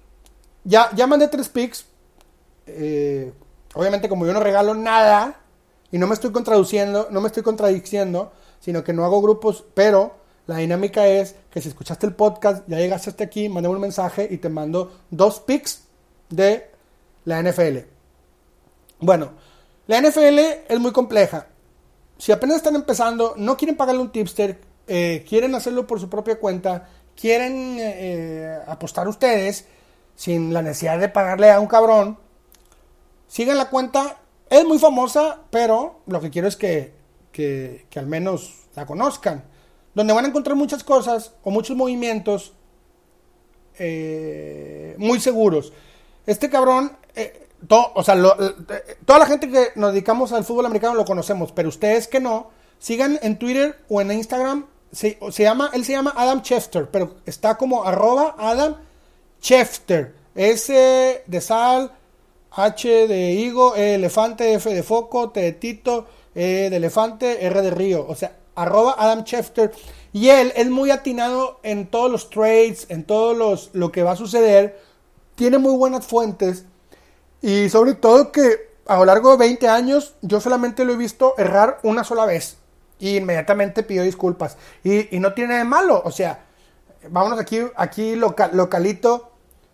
Ya, 0.65 0.91
ya 0.95 1.07
mandé 1.07 1.29
tres 1.29 1.49
picks. 1.49 1.87
Eh, 2.67 3.33
obviamente 3.75 4.09
como 4.09 4.27
yo 4.27 4.33
no 4.33 4.41
regalo 4.41 4.75
nada, 4.75 5.41
y 5.93 5.99
no 5.99 6.07
me 6.07 6.15
estoy 6.15 6.33
contraduciendo, 6.33 7.09
no 7.11 7.21
me 7.21 7.29
estoy 7.29 7.43
contradiciendo, 7.43 8.33
sino 8.61 8.83
que 8.83 8.93
no 8.93 9.05
hago 9.05 9.23
grupos, 9.23 9.65
pero 9.75 10.17
La 10.47 10.59
dinámica 10.59 11.09
es 11.09 11.35
que 11.51 11.61
si 11.61 11.69
escuchaste 11.69 12.07
el 12.07 12.15
podcast, 12.15 12.63
ya 12.69 12.79
llegaste 12.79 13.11
hasta 13.11 13.25
aquí, 13.25 13.49
mándame 13.49 13.75
un 13.75 13.81
mensaje 13.81 14.29
y 14.31 14.39
te 14.39 14.49
mando 14.49 14.93
dos 15.11 15.41
picks 15.41 15.83
de 16.31 16.71
la 17.27 17.43
NFL. 17.43 17.79
Bueno, 19.01 19.33
la 19.87 20.01
NFL 20.01 20.39
es 20.69 20.81
muy 20.81 20.93
compleja. 20.93 21.49
Si 22.17 22.33
apenas 22.33 22.57
están 22.57 22.75
empezando, 22.75 23.35
no 23.37 23.59
quieren 23.59 23.77
pagarle 23.77 24.01
un 24.01 24.11
tipster, 24.11 24.59
eh, 24.87 25.25
quieren 25.29 25.55
hacerlo 25.55 25.87
por 25.87 26.01
su 26.01 26.09
propia 26.09 26.41
cuenta, 26.41 26.89
quieren 27.15 27.77
eh, 27.79 28.59
apostar 28.67 29.07
ustedes 29.07 29.67
sin 30.15 30.55
la 30.55 30.63
necesidad 30.63 30.99
de 30.99 31.11
pagarle 31.11 31.51
a 31.51 31.61
un 31.61 31.67
cabrón, 31.67 32.19
sigan 33.29 33.59
la 33.59 33.69
cuenta. 33.69 34.21
Es 34.49 34.65
muy 34.65 34.79
famosa, 34.79 35.41
pero 35.51 36.01
lo 36.07 36.21
que 36.21 36.31
quiero 36.31 36.49
es 36.49 36.57
que, 36.57 36.95
que, 37.33 37.87
que 37.91 37.99
al 37.99 38.07
menos 38.07 38.55
la 38.77 38.87
conozcan. 38.87 39.45
Donde 39.95 40.13
van 40.13 40.25
a 40.25 40.29
encontrar 40.29 40.57
muchas 40.57 40.85
cosas 40.85 41.35
o 41.43 41.51
muchos 41.51 41.77
movimientos 41.77 42.53
eh, 43.79 44.95
muy 44.99 45.21
seguros. 45.21 45.73
Este 46.27 46.51
cabrón, 46.51 46.97
eh, 47.15 47.49
o 47.71 48.03
sea, 48.03 48.15
eh, 48.15 48.97
toda 49.05 49.19
la 49.19 49.27
gente 49.27 49.49
que 49.49 49.69
nos 49.77 49.93
dedicamos 49.93 50.33
al 50.33 50.45
fútbol 50.45 50.67
americano 50.67 50.95
lo 50.95 51.05
conocemos, 51.05 51.53
pero 51.53 51.69
ustedes 51.69 52.09
que 52.09 52.21
no, 52.21 52.51
sigan 52.79 53.19
en 53.23 53.39
Twitter 53.39 53.79
o 53.89 54.01
en 54.01 54.13
Instagram. 54.13 54.67
Se, 54.93 55.19
se 55.31 55.43
llama, 55.43 55.71
él 55.73 55.85
se 55.85 55.93
llama 55.93 56.15
Adam 56.17 56.43
Chester, 56.43 56.89
pero 56.91 57.17
está 57.27 57.57
como 57.57 57.85
arroba 57.85 58.37
Adam 58.39 58.77
Chester. 59.41 60.15
S 60.35 61.23
de 61.27 61.41
sal, 61.41 61.93
H 62.51 63.09
de 63.09 63.33
higo, 63.33 63.75
E 63.75 63.95
elefante, 63.95 64.55
F 64.55 64.73
de 64.73 64.83
foco, 64.83 65.31
T 65.31 65.41
de 65.41 65.53
tito, 65.53 66.07
E 66.35 66.71
de 66.71 66.77
elefante, 66.77 67.45
R 67.47 67.63
de 67.63 67.71
río. 67.71 68.07
O 68.09 68.15
sea, 68.15 68.37
arroba 68.55 68.97
Adam 68.99 69.25
Chester. 69.25 69.73
Y 70.13 70.29
él 70.31 70.53
es 70.57 70.69
muy 70.69 70.91
atinado 70.91 71.61
en 71.63 71.87
todos 71.87 72.11
los 72.11 72.31
trades, 72.31 72.87
en 72.89 73.05
todo 73.05 73.35
los, 73.35 73.71
lo 73.73 73.93
que 73.93 74.03
va 74.03 74.13
a 74.13 74.17
suceder. 74.17 74.81
Tiene 75.37 75.59
muy 75.59 75.77
buenas 75.77 76.07
fuentes. 76.07 76.65
Y 77.41 77.69
sobre 77.69 77.95
todo 77.95 78.33
que 78.33 78.75
a 78.87 78.97
lo 78.97 79.05
largo 79.05 79.33
de 79.33 79.37
20 79.39 79.69
años 79.69 80.15
yo 80.23 80.41
solamente 80.41 80.85
lo 80.85 80.93
he 80.93 80.97
visto 80.97 81.35
errar 81.39 81.79
una 81.85 82.03
sola 82.03 82.27
vez. 82.27 82.57
Y 82.99 83.17
inmediatamente 83.19 83.85
pidió 83.85 84.03
disculpas. 84.03 84.57
Y, 84.83 85.15
y 85.15 85.21
no 85.21 85.33
tiene 85.35 85.51
nada 85.51 85.59
de 85.61 85.69
malo. 85.69 86.03
O 86.05 86.11
sea, 86.11 86.47
vámonos 87.09 87.39
aquí, 87.39 87.61
aquí 87.77 88.17
local, 88.17 88.51
localito. 88.55 89.31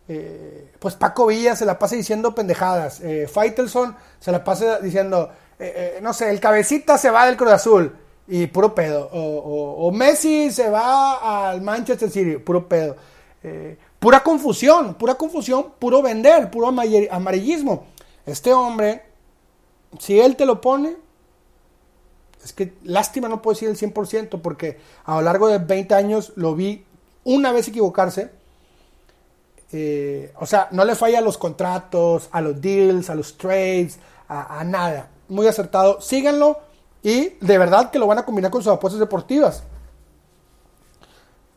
Eh, 0.09 0.72
pues 0.79 0.96
Paco 0.96 1.27
Villa 1.27 1.55
se 1.55 1.64
la 1.64 1.79
pasa 1.79 1.96
diciendo 1.96 2.35
pendejadas. 2.35 3.01
Eh, 3.01 3.29
Faitelson 3.33 3.96
se 4.18 4.33
la 4.33 4.42
pasa 4.42 4.81
diciendo, 4.81 5.31
eh, 5.59 5.94
eh, 5.96 6.01
no 6.03 6.12
sé, 6.12 6.31
el 6.31 6.40
cabecita 6.40 6.98
se 6.98 7.11
va 7.11 7.27
del 7.27 7.37
Cruz 7.37 7.53
Azul 7.53 7.96
y 8.27 8.46
puro 8.48 8.75
pedo. 8.75 9.09
O, 9.12 9.20
o, 9.20 9.87
o, 9.87 9.92
Messi 9.92 10.51
se 10.51 10.68
va 10.68 11.51
al 11.51 11.62
Manchester 11.62 12.11
City, 12.11 12.38
puro 12.38 12.68
pedo. 12.68 12.96
Pura 14.03 14.25
confusión, 14.25 14.95
pura 14.95 15.15
confusión, 15.15 15.75
puro 15.79 16.03
vender, 16.03 16.51
puro 16.51 16.67
amarillismo. 16.67 17.85
Este 18.27 18.53
hombre, 18.53 19.05
si 20.01 20.19
él 20.19 20.35
te 20.35 20.45
lo 20.45 20.61
pone, 20.61 20.97
es 22.43 22.53
que 22.53 22.75
lástima 22.83 23.29
no 23.29 23.41
puedo 23.41 23.55
decir 23.55 23.69
el 23.69 23.79
100% 23.79 24.41
porque 24.43 24.81
a 25.05 25.15
lo 25.15 25.23
largo 25.23 25.47
de 25.47 25.59
20 25.59 25.95
años 25.95 26.33
lo 26.35 26.57
vi 26.57 26.85
una 27.23 27.53
vez 27.53 27.69
equivocarse. 27.69 28.33
Eh, 29.71 30.35
o 30.41 30.47
sea, 30.47 30.67
no 30.73 30.85
le 30.85 30.97
falla 30.97 31.21
a 31.21 31.23
los 31.23 31.38
contratos, 31.38 32.29
a 32.33 32.41
los 32.41 32.61
deals, 32.61 33.09
a 33.09 33.15
los 33.15 33.38
trades, 33.38 34.01
a, 34.27 34.59
a 34.59 34.65
nada. 34.65 35.11
Muy 35.29 35.47
acertado. 35.47 36.01
Síganlo 36.01 36.59
y 37.05 37.37
de 37.41 37.57
verdad 37.57 37.93
que 37.93 38.01
lo 38.01 38.09
van 38.09 38.19
a 38.19 38.25
combinar 38.25 38.51
con 38.51 38.65
sus 38.65 38.73
apuestas 38.73 38.99
deportivas. 38.99 39.62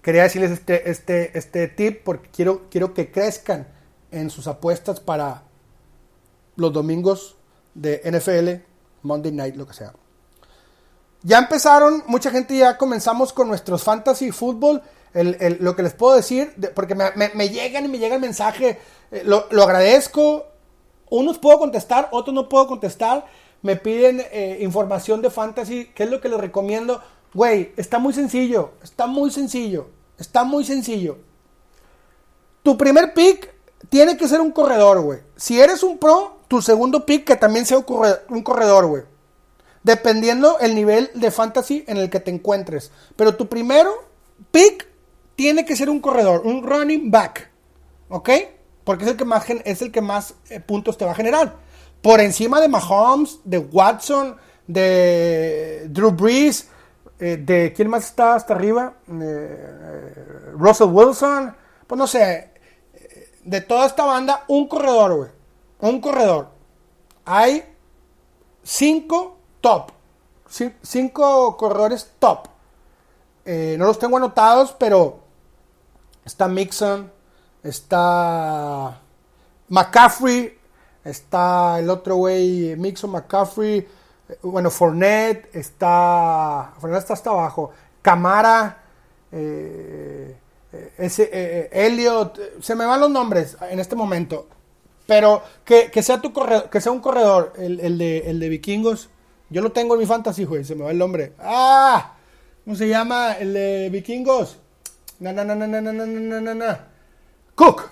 Quería 0.06 0.22
decirles 0.22 0.52
este, 0.52 0.92
este, 0.92 1.36
este 1.36 1.68
tip 1.68 2.04
porque 2.04 2.30
quiero, 2.30 2.70
quiero 2.70 2.94
que 2.94 3.12
crezcan 3.12 3.68
en 4.12 4.30
sus 4.30 4.46
apuestas 4.46 5.00
para 5.00 5.42
los 6.58 6.72
domingos 6.72 7.38
de 7.74 8.04
NFL, 8.06 8.64
Monday 9.02 9.32
Night, 9.32 9.56
lo 9.56 9.66
que 9.66 9.74
sea. 9.74 9.94
Ya 11.24 11.40
empezaron, 11.40 12.04
mucha 12.06 12.30
gente 12.30 12.56
ya 12.56 12.78
comenzamos 12.78 13.34
con 13.34 13.48
nuestros 13.48 13.84
fantasy 13.84 14.32
fútbol. 14.32 14.84
El, 15.12 15.38
el, 15.40 15.58
lo 15.60 15.76
que 15.76 15.82
les 15.82 15.96
puedo 15.96 16.16
decir, 16.16 16.54
porque 16.76 16.94
me, 16.94 17.50
llegan 17.50 17.86
y 17.86 17.88
me 17.88 17.98
llega 17.98 18.14
el 18.14 18.22
mensaje, 18.22 18.78
eh, 19.10 19.24
lo, 19.26 19.48
lo, 19.50 19.64
agradezco. 19.64 20.46
Unos 21.10 21.40
puedo 21.40 21.58
contestar, 21.58 22.10
otros 22.12 22.36
no 22.36 22.48
puedo 22.48 22.68
contestar. 22.68 23.26
Me 23.64 23.76
piden 23.76 24.22
eh, 24.32 24.60
información 24.62 25.24
de 25.24 25.32
fantasy, 25.32 25.90
¿qué 25.96 26.04
es 26.04 26.12
lo 26.12 26.22
que 26.22 26.30
les 26.30 26.40
recomiendo? 26.40 27.02
Güey, 27.34 27.74
está 27.76 27.98
muy 27.98 28.14
sencillo, 28.14 28.74
está 28.84 29.08
muy 29.08 29.30
sencillo, 29.30 29.95
está 30.18 30.44
muy 30.44 30.66
sencillo. 30.66 31.18
Tu 32.64 32.78
primer 32.78 33.14
pick 33.14 33.54
tiene 33.90 34.18
que 34.18 34.28
ser 34.28 34.42
un 34.42 34.52
corredor, 34.52 35.02
güey. 35.02 35.20
Si 35.36 35.60
eres 35.60 35.84
un 35.84 35.98
pro, 35.98 36.40
tu 36.48 36.62
segundo 36.62 37.06
pick 37.06 37.26
que 37.26 37.36
también 37.36 37.66
sea 37.66 37.78
un 37.78 38.44
corredor, 38.44 38.88
güey. 38.88 39.04
Dependiendo 39.84 40.58
el 40.60 40.74
nivel 40.74 41.12
de 41.14 41.30
fantasy 41.30 41.84
en 41.88 41.98
el 41.98 42.10
que 42.10 42.20
te 42.20 42.32
encuentres. 42.32 42.92
Pero 43.16 43.36
tu 43.36 43.48
primero 43.48 43.92
pick 44.52 44.88
tiene 45.36 45.66
que 45.66 45.76
ser 45.76 45.90
un 45.90 46.00
corredor, 46.00 46.42
un 46.46 46.64
running 46.64 47.12
back. 47.12 47.52
¿Ok? 48.10 48.30
Porque 48.84 49.04
es 49.04 49.12
el 49.12 49.18
que 49.18 49.26
más, 49.26 49.46
es 49.50 49.82
el 49.82 49.92
que 49.92 50.02
más 50.02 50.36
eh, 50.50 50.60
puntos 50.60 50.98
te 50.98 51.06
va 51.06 51.12
a 51.12 51.16
generar. 51.16 51.58
Por 52.02 52.20
encima 52.20 52.62
de 52.62 52.68
Mahomes, 52.68 53.40
de 53.44 53.58
Watson, 53.60 54.38
de 54.68 55.88
Drew 55.90 56.12
Brees, 56.12 56.68
eh, 57.20 57.38
de 57.38 57.74
quién 57.74 57.90
más 57.90 58.06
está 58.06 58.36
hasta 58.36 58.54
arriba, 58.54 58.94
eh, 59.10 60.52
Russell 60.54 60.90
Wilson, 60.90 61.56
pues 61.88 61.98
no 61.98 62.08
sé, 62.08 62.52
de 63.44 63.62
toda 63.62 63.86
esta 63.86 64.04
banda, 64.06 64.44
un 64.48 64.68
corredor, 64.68 65.16
güey. 65.16 65.30
Un 65.80 66.02
corredor. 66.02 66.50
Hay 67.26 67.64
cinco 68.64 69.38
top. 69.62 69.92
Cinco 70.82 71.56
corredores 71.58 72.12
top. 72.20 72.48
Eh, 73.46 73.76
no 73.78 73.86
los 73.86 74.00
tengo 74.00 74.18
anotados, 74.18 74.76
pero 74.78 75.20
está 76.26 76.48
Mixon, 76.48 77.12
está 77.62 79.00
McCaffrey, 79.70 80.58
está 81.04 81.80
el 81.80 81.90
otro 81.90 82.16
güey, 82.16 82.76
Mixon, 82.76 83.12
McCaffrey, 83.12 83.88
bueno, 84.42 84.70
Fournette, 84.70 85.50
está, 85.56 86.74
Fournette 86.80 87.02
está 87.02 87.14
hasta 87.14 87.30
abajo, 87.30 87.72
Camara, 88.02 88.84
eh, 89.32 90.36
ese, 90.98 91.30
eh, 91.32 91.70
Elliot, 91.72 92.62
se 92.62 92.76
me 92.76 92.86
van 92.86 93.00
los 93.00 93.10
nombres 93.10 93.58
en 93.70 93.80
este 93.80 93.96
momento, 93.96 94.48
pero 95.06 95.42
que, 95.64 95.92
que 95.92 96.02
sea 96.04 96.22
tu 96.22 96.34
corredor, 96.34 96.70
que 96.70 96.82
sea 96.82 96.92
un 96.92 97.00
corredor, 97.00 97.54
el, 97.58 97.80
el, 97.80 97.98
de, 97.98 98.30
el 98.30 98.40
de 98.40 98.50
vikingos, 98.50 99.10
yo 99.50 99.62
lo 99.62 99.72
tengo 99.72 99.94
en 99.94 100.02
mi 100.02 100.06
fantasy, 100.06 100.48
se 100.64 100.76
me 100.76 100.84
va 100.84 100.92
el 100.92 100.98
nombre, 100.98 101.34
ah, 101.40 102.16
¿cómo 102.64 102.76
se 102.76 102.88
llama? 102.88 103.34
El 103.34 103.54
de 103.54 103.90
vikingos, 103.92 104.58
na. 105.20 106.88
Cook, 107.56 107.90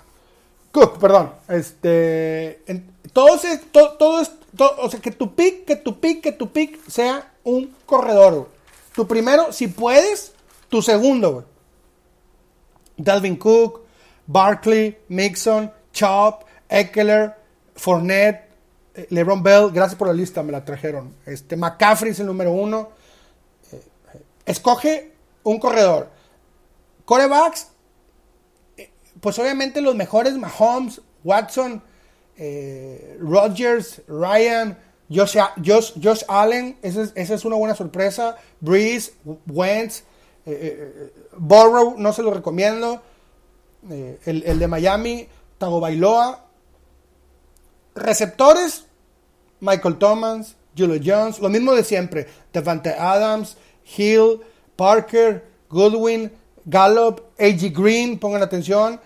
Cook, 0.72 1.00
perdón, 1.00 1.32
este, 1.48 2.63
en, 2.69 2.91
todo, 3.13 3.36
ese, 3.36 3.60
todo, 3.72 3.91
todo, 3.91 4.19
es, 4.22 4.30
todo, 4.30 4.42
o 4.58 4.89
sea, 4.89 5.00
que 5.00 5.12
tu 5.12 5.36
pick, 5.36 5.66
que 5.66 5.76
tu 5.76 6.00
pick, 6.00 6.22
que 6.22 6.32
tu 6.32 6.52
pick 6.52 6.80
sea 6.89 7.34
un 7.44 7.76
corredor. 7.86 8.50
Tu 8.96 9.08
primero, 9.08 9.52
si 9.52 9.68
puedes, 9.68 10.34
tu 10.70 10.82
segundo. 10.82 11.46
Dalvin 12.98 13.38
Cook, 13.38 13.82
Barkley, 14.28 14.98
Mixon, 15.08 15.72
Chop, 15.92 16.44
Eckler, 16.70 17.36
Fournette, 17.76 18.50
LeBron 19.10 19.42
Bell, 19.42 19.72
gracias 19.72 19.98
por 19.98 20.08
la 20.08 20.13
lista, 20.13 20.44
me 20.44 20.52
la 20.52 20.63
trajeron. 20.63 21.16
Este, 21.26 21.56
McCaffrey 21.56 22.12
es 22.12 22.20
el 22.20 22.28
número 22.28 22.52
uno. 22.52 22.89
Escoge 24.46 25.12
un 25.44 25.60
corredor. 25.60 26.10
Corebacks, 27.06 27.68
pues 29.20 29.39
obviamente 29.39 29.82
los 29.82 29.96
mejores, 29.96 30.38
Mahomes, 30.38 31.02
Watson, 31.24 31.82
eh, 32.38 33.17
Rodgers, 33.19 34.02
Ryan, 34.08 34.78
Josh, 35.10 35.38
Josh, 35.63 36.24
Allen, 36.28 36.78
esa 36.82 37.12
es, 37.15 37.46
una 37.46 37.56
buena 37.56 37.76
sorpresa. 37.76 38.38
Breeze, 38.60 39.13
Wentz, 39.48 40.04
eh, 40.46 40.46
eh, 40.46 41.13
Burrow, 41.38 41.96
no 41.98 42.13
se 42.13 42.24
lo 42.24 42.34
recomiendo. 42.34 43.02
Eh, 43.89 44.19
el, 44.26 44.43
el, 44.43 44.60
de 44.60 44.67
Miami, 44.67 45.28
Tagovailoa. 45.58 46.46
Receptores, 47.96 48.86
Michael 49.60 49.98
Thomas, 49.98 50.56
Julio 50.76 51.00
Jones, 51.04 51.39
lo 51.39 51.50
mismo 51.50 51.74
de 51.74 51.84
siempre. 51.84 52.28
Devante 52.52 52.89
Adams, 52.91 53.58
Hill, 53.98 54.39
Parker, 54.76 55.46
Goodwin, 55.69 56.32
Gallup, 56.65 57.22
A.G. 57.38 57.69
Green, 57.69 58.17
pongan 58.17 58.41
atención. 58.41 59.00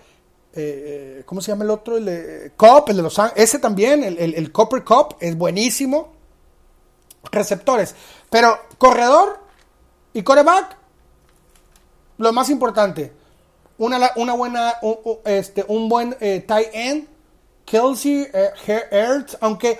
Eh, 0.54 1.22
¿Cómo 1.26 1.40
se 1.40 1.52
llama 1.52 1.64
el 1.64 1.70
otro? 1.70 1.96
El 1.96 2.04
de 2.04 2.52
Cop, 2.56 2.88
el 2.88 2.96
de 2.96 3.02
Los 3.02 3.18
Ángeles. 3.18 3.44
Ese 3.44 3.58
también, 3.58 4.02
el, 4.02 4.18
el, 4.18 4.52
Copper 4.52 4.82
Cop, 4.84 5.14
es 5.20 5.36
buenísimo. 5.36 6.12
Receptores. 7.30 7.94
Pero 8.30 8.58
corredor 8.78 9.40
y 10.12 10.22
coreback, 10.22 10.76
lo 12.16 12.32
más 12.32 12.50
importante, 12.50 13.12
una, 13.76 14.10
una 14.16 14.32
buena, 14.34 14.74
un, 14.82 15.18
este, 15.24 15.64
un 15.68 15.88
buen 15.88 16.16
eh, 16.20 16.44
tight 16.46 16.68
end, 16.72 17.08
Kelsey, 17.64 18.26
eh, 18.32 19.24
aunque 19.40 19.78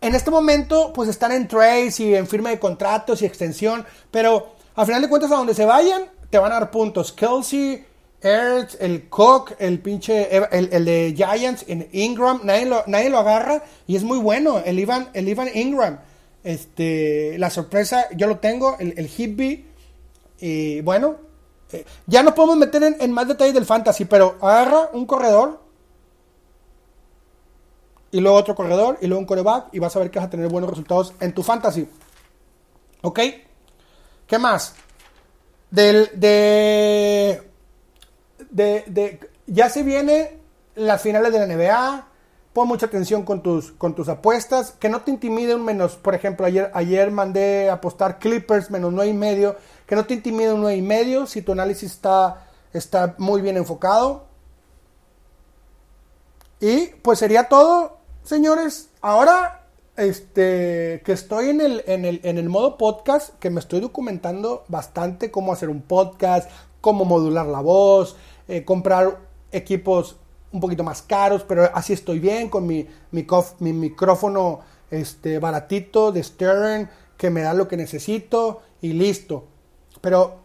en 0.00 0.14
este 0.14 0.30
momento 0.30 0.92
pues 0.92 1.08
están 1.08 1.32
en 1.32 1.48
trades 1.48 1.98
y 2.00 2.14
en 2.14 2.26
firma 2.26 2.50
de 2.50 2.58
contratos 2.58 3.22
y 3.22 3.26
extensión, 3.26 3.84
pero 4.10 4.54
al 4.76 4.86
final 4.86 5.02
de 5.02 5.08
cuentas 5.08 5.32
a 5.32 5.36
donde 5.36 5.54
se 5.54 5.64
vayan 5.64 6.10
te 6.30 6.38
van 6.38 6.52
a 6.52 6.60
dar 6.60 6.70
puntos. 6.70 7.12
Kelsey, 7.12 7.84
Ertz, 8.24 8.78
el 8.80 9.08
Cook, 9.08 9.52
el 9.58 9.80
pinche, 9.80 10.28
el, 10.50 10.84
de 10.84 11.14
Giants, 11.14 11.64
en 11.68 11.88
Ingram, 11.92 12.40
nadie 12.42 12.64
lo, 12.64 12.82
nadie 12.86 13.10
lo 13.10 13.18
agarra 13.18 13.62
y 13.86 13.96
es 13.96 14.02
muy 14.02 14.18
bueno, 14.18 14.60
el 14.64 14.78
Ivan, 14.78 15.10
el 15.12 15.28
Ivan 15.28 15.48
Ingram. 15.54 15.98
Este, 16.42 17.38
la 17.38 17.50
sorpresa, 17.50 18.06
yo 18.16 18.26
lo 18.26 18.38
tengo, 18.38 18.76
el, 18.78 18.94
el. 18.96 19.64
Y 20.40 20.80
bueno, 20.80 21.16
eh, 21.72 21.84
ya 22.06 22.22
no 22.22 22.34
podemos 22.34 22.56
meter 22.56 22.96
en, 22.98 23.12
más 23.12 23.28
detalles 23.28 23.54
del 23.54 23.66
fantasy, 23.66 24.04
pero 24.04 24.36
agarra 24.40 24.90
un 24.92 25.06
corredor. 25.06 25.60
Y 28.10 28.20
luego 28.20 28.36
otro 28.36 28.54
corredor, 28.54 28.98
y 29.00 29.06
luego 29.06 29.20
un 29.20 29.26
coreback, 29.26 29.68
y 29.72 29.80
vas 29.80 29.94
a 29.96 29.98
ver 29.98 30.10
que 30.10 30.18
vas 30.18 30.28
a 30.28 30.30
tener 30.30 30.48
buenos 30.48 30.70
resultados 30.70 31.12
en 31.20 31.34
tu 31.34 31.42
fantasy. 31.42 31.88
¿Ok? 33.02 33.20
¿Qué 34.26 34.38
más? 34.38 34.74
Del, 35.70 36.10
de, 36.14 37.42
de, 38.54 38.84
de, 38.86 39.20
ya 39.46 39.68
se 39.68 39.82
viene 39.82 40.38
las 40.74 41.02
finales 41.02 41.32
de 41.32 41.38
la 41.40 41.46
NBA 41.46 42.08
pon 42.54 42.68
mucha 42.68 42.86
atención 42.86 43.24
con 43.24 43.42
tus, 43.42 43.72
con 43.72 43.94
tus 43.94 44.08
apuestas, 44.08 44.70
que 44.78 44.88
no 44.88 45.02
te 45.02 45.10
intimide 45.10 45.56
un 45.56 45.64
menos, 45.64 45.96
por 45.96 46.14
ejemplo, 46.14 46.46
ayer, 46.46 46.70
ayer 46.72 47.10
mandé 47.10 47.68
apostar 47.68 48.20
Clippers 48.20 48.70
menos 48.70 48.92
9 48.92 49.10
y 49.10 49.12
medio, 49.12 49.56
que 49.86 49.96
no 49.96 50.06
te 50.06 50.14
intimide 50.14 50.52
un 50.52 50.60
9 50.60 50.76
y 50.76 50.82
medio 50.82 51.26
si 51.26 51.42
tu 51.42 51.50
análisis 51.50 51.90
está, 51.90 52.46
está 52.72 53.16
muy 53.18 53.42
bien 53.42 53.56
enfocado. 53.56 54.26
Y 56.60 56.86
pues 57.02 57.18
sería 57.18 57.48
todo, 57.48 57.98
señores. 58.22 58.88
Ahora, 59.00 59.64
este, 59.96 61.02
que 61.04 61.12
estoy 61.12 61.50
en 61.50 61.60
el, 61.60 61.82
en 61.88 62.04
el, 62.04 62.20
en 62.22 62.38
el 62.38 62.48
modo 62.48 62.78
podcast, 62.78 63.36
que 63.40 63.50
me 63.50 63.58
estoy 63.58 63.80
documentando 63.80 64.64
bastante 64.68 65.32
cómo 65.32 65.52
hacer 65.52 65.68
un 65.68 65.82
podcast, 65.82 66.48
cómo 66.80 67.04
modular 67.04 67.46
la 67.46 67.60
voz, 67.60 68.16
eh, 68.48 68.64
comprar 68.64 69.20
equipos 69.52 70.16
un 70.52 70.60
poquito 70.60 70.84
más 70.84 71.02
caros, 71.02 71.44
pero 71.46 71.68
así 71.74 71.92
estoy 71.92 72.20
bien 72.20 72.48
con 72.48 72.66
mi, 72.66 72.86
mi, 73.10 73.26
mi 73.58 73.72
micrófono 73.72 74.60
este, 74.90 75.38
baratito 75.38 76.12
de 76.12 76.22
Stern 76.22 76.88
que 77.16 77.30
me 77.30 77.42
da 77.42 77.54
lo 77.54 77.66
que 77.68 77.76
necesito 77.76 78.62
y 78.80 78.92
listo. 78.92 79.44
Pero 80.00 80.44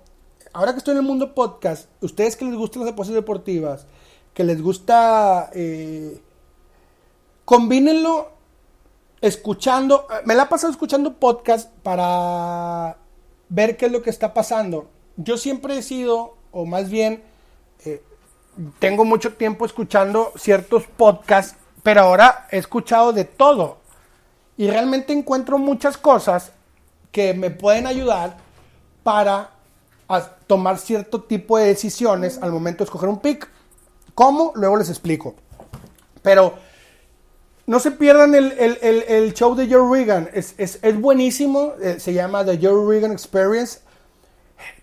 ahora 0.54 0.72
que 0.72 0.80
estoy 0.80 0.94
en 0.94 1.00
el 1.00 1.06
mundo 1.06 1.36
podcast, 1.36 1.90
ustedes 2.02 2.36
que 2.36 2.46
les 2.46 2.56
gustan 2.56 2.84
las 2.84 2.94
apuestas 2.94 3.16
deportivas, 3.16 3.86
que 4.34 4.44
les 4.44 4.62
gusta, 4.62 5.50
eh, 5.54 6.22
combínenlo 7.46 8.32
escuchando, 9.22 10.08
me 10.26 10.36
la 10.36 10.44
he 10.44 10.48
pasado 10.48 10.72
escuchando 10.72 11.20
podcast 11.20 11.70
para 11.84 12.98
ver 13.50 13.78
qué 13.78 13.88
es 13.88 13.92
lo 13.92 14.02
que 14.02 14.10
está 14.10 14.34
pasando. 14.34 14.90
Yo 15.18 15.38
siempre 15.38 15.78
he 15.78 15.82
sido, 15.82 16.38
o 16.52 16.66
más 16.66 16.90
bien, 16.90 17.24
eh, 17.86 18.04
tengo 18.80 19.06
mucho 19.06 19.34
tiempo 19.34 19.66
escuchando 19.66 20.34
ciertos 20.38 20.86
podcasts, 20.86 21.56
pero 21.84 22.02
ahora 22.02 22.48
he 22.52 22.58
escuchado 22.58 23.14
de 23.14 23.26
todo. 23.26 23.78
Y 24.58 24.70
realmente 24.70 25.14
encuentro 25.14 25.58
muchas 25.58 25.98
cosas 25.98 26.52
que 27.12 27.34
me 27.34 27.50
pueden 27.50 27.88
ayudar 27.88 28.38
para 29.04 29.52
tomar 30.48 30.80
cierto 30.80 31.22
tipo 31.22 31.58
de 31.58 31.68
decisiones 31.68 32.40
al 32.42 32.52
momento 32.52 32.80
de 32.80 32.86
escoger 32.86 33.10
un 33.10 33.20
pick. 33.20 33.48
¿Cómo? 34.16 34.52
Luego 34.56 34.78
les 34.78 34.90
explico. 34.90 35.36
Pero 36.22 36.56
no 37.68 37.80
se 37.80 37.92
pierdan 37.92 38.36
el, 38.36 39.34
show 39.34 39.56
de 39.56 39.72
Joe 39.72 39.88
Regan. 39.90 40.30
Es, 40.34 40.56
buenísimo. 41.00 41.74
Eh, 41.82 42.00
se 42.00 42.14
llama 42.14 42.44
The 42.44 42.60
Joe 42.62 42.86
Regan 42.86 43.12
Experience. 43.12 43.80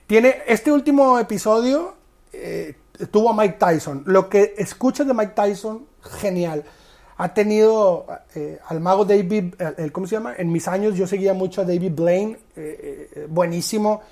Tiene 0.06 0.36
este 0.46 0.72
último 0.72 1.18
episodio. 1.18 1.94
Eh, 2.32 2.76
tuvo 3.10 3.30
a 3.30 3.34
Mike 3.34 3.56
Tyson. 3.58 4.02
Lo 4.06 4.28
que 4.28 4.54
escuchas 4.58 5.06
de 5.06 5.14
Mike 5.14 5.32
Tyson, 5.34 5.86
genial. 6.02 6.64
Ha 7.18 7.32
tenido 7.32 8.06
eh, 8.34 8.58
al 8.68 8.80
mago 8.80 9.04
David, 9.04 9.54
el, 9.78 9.90
¿cómo 9.90 10.06
se 10.06 10.16
llama? 10.16 10.34
En 10.36 10.52
mis 10.52 10.68
años 10.68 10.94
yo 10.96 11.06
seguía 11.06 11.32
mucho 11.32 11.62
a 11.62 11.64
David 11.64 11.92
Blaine, 11.94 12.38
eh, 12.56 13.10
eh, 13.14 13.26
buenísimo. 13.28 14.02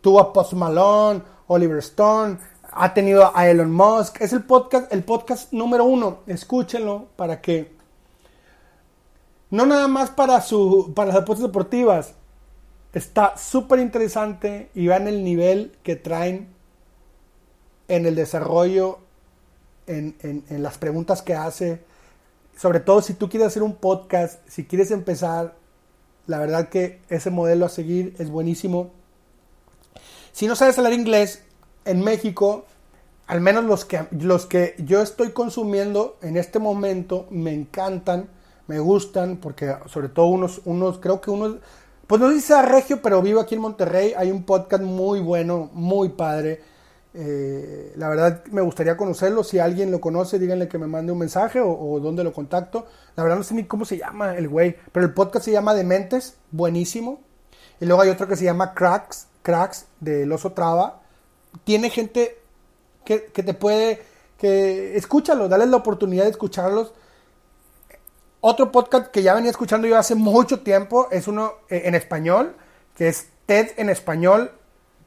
Tuvo 0.00 0.20
a 0.20 0.32
Post 0.32 0.52
Malone, 0.52 1.22
Oliver 1.48 1.78
Stone, 1.78 2.38
ha 2.72 2.94
tenido 2.94 3.36
a 3.36 3.48
Elon 3.48 3.72
Musk. 3.72 4.20
Es 4.20 4.32
el 4.32 4.44
podcast, 4.44 4.92
el 4.92 5.02
podcast 5.02 5.52
número 5.52 5.84
uno. 5.84 6.18
Escúchenlo 6.26 7.08
para 7.16 7.40
que 7.40 7.72
no 9.50 9.66
nada 9.66 9.88
más 9.88 10.10
para 10.10 10.40
su 10.40 10.92
para 10.94 11.08
las 11.08 11.22
apuestas 11.22 11.48
deportivas. 11.48 12.14
Está 12.92 13.36
súper 13.36 13.80
interesante 13.80 14.70
y 14.74 14.86
vean 14.86 15.08
el 15.08 15.24
nivel 15.24 15.72
que 15.82 15.96
traen 15.96 16.51
en 17.92 18.06
el 18.06 18.14
desarrollo, 18.14 18.98
en, 19.86 20.44
las 20.48 20.78
preguntas 20.78 21.20
que 21.20 21.34
hace. 21.34 21.84
Sobre 22.56 22.80
todo 22.80 23.02
si 23.02 23.12
tú 23.12 23.28
quieres 23.28 23.48
hacer 23.48 23.62
un 23.62 23.74
podcast, 23.74 24.40
si 24.48 24.64
quieres 24.64 24.90
empezar, 24.90 25.54
la 26.26 26.38
verdad 26.38 26.70
que 26.70 27.00
ese 27.10 27.30
modelo 27.30 27.66
a 27.66 27.68
seguir 27.68 28.14
es 28.18 28.30
buenísimo. 28.30 28.90
Si 30.32 30.46
no 30.46 30.56
sabes 30.56 30.78
hablar 30.78 30.94
inglés, 30.94 31.42
en 31.84 32.02
México, 32.02 32.64
al 33.26 33.42
menos 33.42 33.64
los 33.64 33.84
que, 33.84 34.06
los 34.10 34.46
que 34.46 34.74
yo 34.78 35.02
estoy 35.02 35.32
consumiendo 35.32 36.16
en 36.22 36.38
este 36.38 36.58
momento, 36.58 37.26
me 37.28 37.52
encantan, 37.52 38.30
me 38.68 38.78
gustan, 38.78 39.36
porque 39.36 39.76
sobre 39.86 40.08
todo 40.08 40.26
unos, 40.26 40.62
unos 40.64 40.98
creo 40.98 41.20
que 41.20 41.30
unos, 41.30 41.56
pues 42.06 42.22
no 42.22 42.30
dice 42.30 42.54
a 42.54 42.62
Regio, 42.62 43.02
pero 43.02 43.20
vivo 43.20 43.40
aquí 43.40 43.54
en 43.54 43.60
Monterrey, 43.60 44.14
hay 44.16 44.30
un 44.30 44.44
podcast 44.44 44.82
muy 44.82 45.20
bueno, 45.20 45.68
muy 45.74 46.10
padre, 46.10 46.71
eh, 47.14 47.92
la 47.96 48.08
verdad 48.08 48.44
me 48.50 48.62
gustaría 48.62 48.96
conocerlo. 48.96 49.44
Si 49.44 49.58
alguien 49.58 49.90
lo 49.90 50.00
conoce, 50.00 50.38
díganle 50.38 50.68
que 50.68 50.78
me 50.78 50.86
mande 50.86 51.12
un 51.12 51.18
mensaje 51.18 51.60
o, 51.60 52.00
dónde 52.00 52.24
lo 52.24 52.32
contacto. 52.32 52.86
La 53.16 53.22
verdad 53.22 53.38
no 53.38 53.44
sé 53.44 53.54
ni 53.54 53.64
cómo 53.64 53.84
se 53.84 53.98
llama 53.98 54.36
el 54.36 54.48
güey. 54.48 54.76
Pero 54.92 55.06
el 55.06 55.14
podcast 55.14 55.44
se 55.44 55.52
llama 55.52 55.74
Dementes, 55.74 56.36
buenísimo. 56.50 57.20
Y 57.80 57.86
luego 57.86 58.02
hay 58.02 58.10
otro 58.10 58.26
que 58.26 58.36
se 58.36 58.44
llama 58.44 58.74
Cracks, 58.74 59.26
Cracks 59.42 59.86
del 60.00 60.30
Oso 60.32 60.52
Traba. 60.52 61.02
Tiene 61.64 61.90
gente 61.90 62.38
que, 63.04 63.18
te 63.18 63.54
puede, 63.54 64.02
que 64.38 64.96
escúchalo, 64.96 65.48
dale 65.48 65.66
la 65.66 65.76
oportunidad 65.76 66.24
de 66.24 66.30
escucharlos. 66.30 66.94
Otro 68.40 68.72
podcast 68.72 69.08
que 69.08 69.22
ya 69.22 69.34
venía 69.34 69.50
escuchando 69.50 69.86
yo 69.86 69.98
hace 69.98 70.14
mucho 70.14 70.60
tiempo 70.60 71.08
es 71.10 71.28
uno 71.28 71.52
eh, 71.68 71.82
en 71.84 71.94
español, 71.94 72.56
que 72.96 73.08
es 73.08 73.28
TED 73.46 73.70
en 73.76 73.90
español 73.90 74.50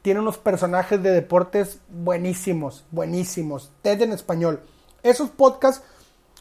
tiene 0.06 0.20
unos 0.20 0.38
personajes 0.38 1.02
de 1.02 1.10
deportes 1.10 1.80
buenísimos, 1.88 2.84
buenísimos. 2.92 3.72
TED 3.82 4.02
en 4.02 4.12
español. 4.12 4.62
Esos 5.02 5.30
podcasts, 5.30 5.82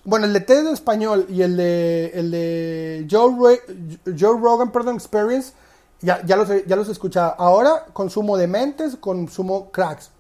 bueno, 0.04 0.28
el 0.28 0.34
de 0.34 0.42
TED 0.42 0.68
en 0.68 0.74
español 0.76 1.26
y 1.30 1.42
el 1.42 1.58
de, 1.58 2.12
el 2.14 2.30
de 2.30 3.08
Joe, 3.10 3.60
Joe 4.06 4.40
Rogan, 4.40 4.72
perdón, 4.72 4.98
Experience, 4.98 5.54
ya, 6.00 6.24
ya, 6.28 6.36
los, 6.36 6.48
ya 6.68 6.76
los 6.76 6.90
he 6.90 6.92
escuchado. 6.92 7.34
Ahora 7.40 7.88
consumo 7.92 8.38
de 8.38 8.46
mentes, 8.46 8.98
consumo 8.98 9.72
cracks. 9.72 10.12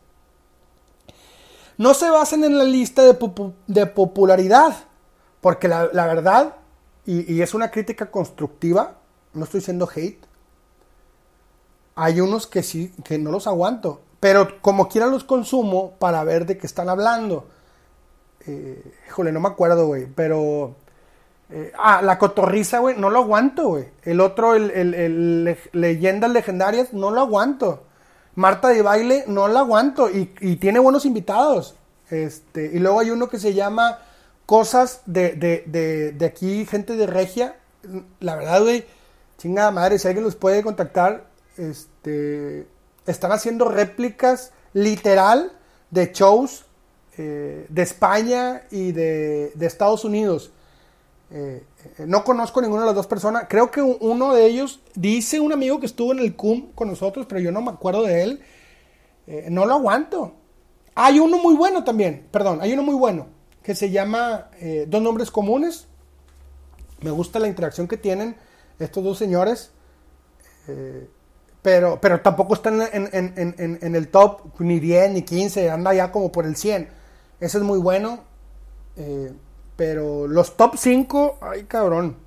No 1.78 1.94
se 1.94 2.10
basen 2.10 2.46
en 2.46 2.58
la 2.58 2.64
lista 2.64 3.04
de, 3.04 3.16
de 3.68 3.86
popularidad, 3.86 4.76
porque 5.40 5.68
la, 5.68 5.92
la 5.94 6.08
verdad, 6.08 6.56
y, 7.06 7.32
y 7.32 7.44
es 7.44 7.54
una 7.54 7.70
crítica 7.70 8.10
constructiva, 8.10 8.96
no 9.34 9.44
estoy 9.44 9.62
siendo 9.62 9.88
hate, 9.88 10.26
hay 11.96 12.20
unos 12.20 12.46
que 12.48 12.62
sí, 12.62 12.94
que 13.04 13.18
no 13.18 13.32
los 13.32 13.48
aguanto. 13.48 14.02
Pero 14.20 14.62
como 14.62 14.90
quiera 14.90 15.08
los 15.08 15.24
consumo 15.24 15.94
para 16.00 16.24
ver 16.24 16.46
de 16.46 16.58
qué 16.58 16.68
están 16.68 16.90
hablando. 16.90 17.48
Eh, 18.48 18.94
híjole, 19.08 19.32
no 19.32 19.40
me 19.40 19.48
acuerdo, 19.48 19.88
güey. 19.88 20.08
Pero. 20.08 20.76
Eh, 21.50 21.72
ah, 21.78 22.02
la 22.02 22.18
cotorriza, 22.18 22.80
güey, 22.80 22.98
no 22.98 23.10
lo 23.10 23.20
aguanto, 23.20 23.68
güey. 23.68 23.86
El 24.04 24.20
otro, 24.20 24.56
el, 24.56 24.72
el, 24.72 25.58
Leyendas 25.74 26.32
Legendarias, 26.32 26.92
no 26.92 27.12
lo 27.12 27.22
aguanto. 27.22 27.84
Marta 28.34 28.70
de 28.70 28.82
baile, 28.82 29.26
no 29.28 29.48
lo 29.48 29.60
aguanto. 29.60 30.10
Y, 30.10 30.34
y, 30.42 30.56
tiene 30.56 30.80
buenos 30.80 31.06
invitados. 31.06 31.76
Este, 32.10 32.72
y 32.74 32.80
luego 32.80 33.00
hay 33.00 33.12
uno 33.12 33.30
que 33.30 33.40
se 33.40 33.54
llama 33.54 34.00
Cosas 34.46 35.02
de, 35.06 35.34
de, 35.34 35.64
de, 35.68 36.12
de 36.12 36.26
aquí, 36.26 36.66
gente 36.66 36.96
de 36.96 37.08
Regia. 37.08 37.56
La 38.20 38.36
verdad, 38.36 38.64
güey, 38.64 38.86
chingada 39.38 39.72
madre, 39.72 40.00
si 40.00 40.08
alguien 40.08 40.24
los 40.24 40.36
puede 40.36 40.64
contactar, 40.64 41.26
este, 41.58 42.68
están 43.06 43.32
haciendo 43.32 43.66
réplicas 43.66 44.52
literal 44.74 45.52
de 45.90 46.12
shows 46.14 46.66
eh, 47.18 47.66
de 47.70 47.82
España 47.82 48.64
y 48.72 48.92
de, 48.92 49.54
Estados 49.62 50.04
Unidos. 50.04 50.52
Eh, 51.32 51.64
eh, 51.98 52.06
no 52.06 52.24
conozco 52.24 52.62
ninguna 52.62 52.82
de 52.82 52.88
las 52.88 52.96
dos 52.96 53.08
personas. 53.08 53.46
Creo 53.48 53.72
que 53.72 53.82
uno 53.82 54.34
de 54.34 54.46
ellos 54.46 54.82
dice 54.96 55.40
un 55.40 55.54
amigo 55.54 55.80
que 55.80 55.86
estuvo 55.86 56.12
en 56.12 56.20
el 56.20 56.36
CUM 56.36 56.74
con 56.74 56.90
nosotros, 56.90 57.26
pero 57.28 57.40
yo 57.40 57.52
no 57.52 57.62
me 57.62 57.72
acuerdo 57.72 58.04
de 58.04 58.24
él. 58.24 58.42
No 59.50 59.66
lo 59.66 59.74
aguanto. 59.74 60.36
Hay 60.94 61.20
uno 61.20 61.40
muy 61.40 61.56
bueno 61.56 61.84
también, 61.84 62.28
perdón, 62.32 62.60
hay 62.62 62.74
uno 62.74 62.84
muy 62.84 62.94
bueno 62.94 63.28
que 63.64 63.74
se 63.74 63.90
llama 63.90 64.52
Dos 64.88 65.02
Nombres 65.02 65.32
Comunes. 65.32 65.88
Me 67.02 67.10
gusta 67.10 67.40
la 67.40 67.48
interacción 67.48 67.88
que 67.88 67.98
tienen 67.98 68.36
estos 68.78 69.04
dos 69.04 69.18
señores. 69.18 69.72
Pero, 71.66 72.00
pero 72.00 72.22
tampoco 72.22 72.54
están 72.54 72.80
en, 72.80 73.10
en, 73.12 73.34
en, 73.58 73.80
en, 73.82 73.96
el 73.96 74.10
top 74.10 74.60
ni 74.60 74.80
10 74.80 75.14
ni 75.14 75.24
15, 75.24 75.72
anda 75.72 75.96
ya 75.96 76.12
como 76.12 76.32
por 76.32 76.46
el 76.46 76.56
100. 76.56 76.88
Ese 77.40 77.58
es 77.58 77.64
muy 77.64 77.80
bueno. 77.80 78.20
Eh, 78.96 79.34
pero 79.76 80.28
los 80.28 80.58
top 80.58 80.76
5, 80.78 81.40
ay 81.42 81.64
cabrón. 81.64 82.18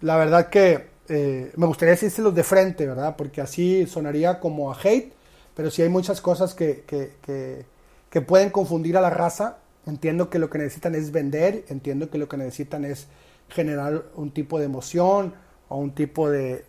La 0.00 0.16
verdad 0.16 0.48
que 0.48 0.88
eh, 1.10 1.52
me 1.54 1.66
gustaría 1.66 1.90
decírselos 1.90 2.34
de 2.34 2.44
frente, 2.44 2.86
¿verdad? 2.86 3.14
Porque 3.14 3.42
así 3.42 3.86
sonaría 3.86 4.40
como 4.40 4.72
a 4.72 4.78
hate. 4.82 5.12
Pero 5.54 5.70
sí 5.70 5.82
hay 5.82 5.90
muchas 5.90 6.22
cosas 6.22 6.54
que, 6.54 6.84
que, 6.86 7.66
que, 8.10 8.20
pueden 8.22 8.48
confundir 8.48 8.96
a 8.96 9.02
la 9.02 9.10
raza. 9.10 9.58
Entiendo 9.84 10.30
que 10.30 10.38
lo 10.38 10.48
que 10.48 10.56
necesitan 10.56 10.94
es 10.94 11.12
vender, 11.12 11.66
entiendo 11.68 12.08
que 12.08 12.16
lo 12.16 12.26
que 12.26 12.38
necesitan 12.38 12.86
es 12.86 13.06
generar 13.50 14.04
un 14.14 14.30
tipo 14.30 14.58
de 14.58 14.64
emoción 14.64 15.34
o 15.68 15.76
un 15.76 15.94
tipo 15.94 16.30
de, 16.30 16.64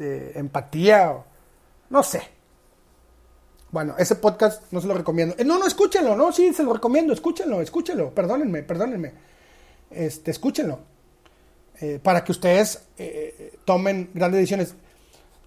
de 0.00 0.32
empatía, 0.34 1.14
no 1.90 2.02
sé. 2.02 2.22
Bueno, 3.70 3.94
ese 3.98 4.16
podcast 4.16 4.72
no 4.72 4.80
se 4.80 4.88
lo 4.88 4.94
recomiendo. 4.94 5.34
Eh, 5.38 5.44
no, 5.44 5.58
no, 5.58 5.66
escúchenlo, 5.66 6.16
no, 6.16 6.32
sí, 6.32 6.52
se 6.54 6.62
lo 6.62 6.72
recomiendo, 6.72 7.12
escúchenlo, 7.12 7.60
escúchenlo, 7.60 8.10
perdónenme, 8.10 8.62
perdónenme. 8.62 9.12
Este, 9.90 10.30
escúchenlo. 10.30 10.80
Eh, 11.80 12.00
para 12.02 12.24
que 12.24 12.32
ustedes 12.32 12.82
eh, 12.98 13.58
tomen 13.64 14.10
grandes 14.14 14.40
decisiones. 14.40 14.74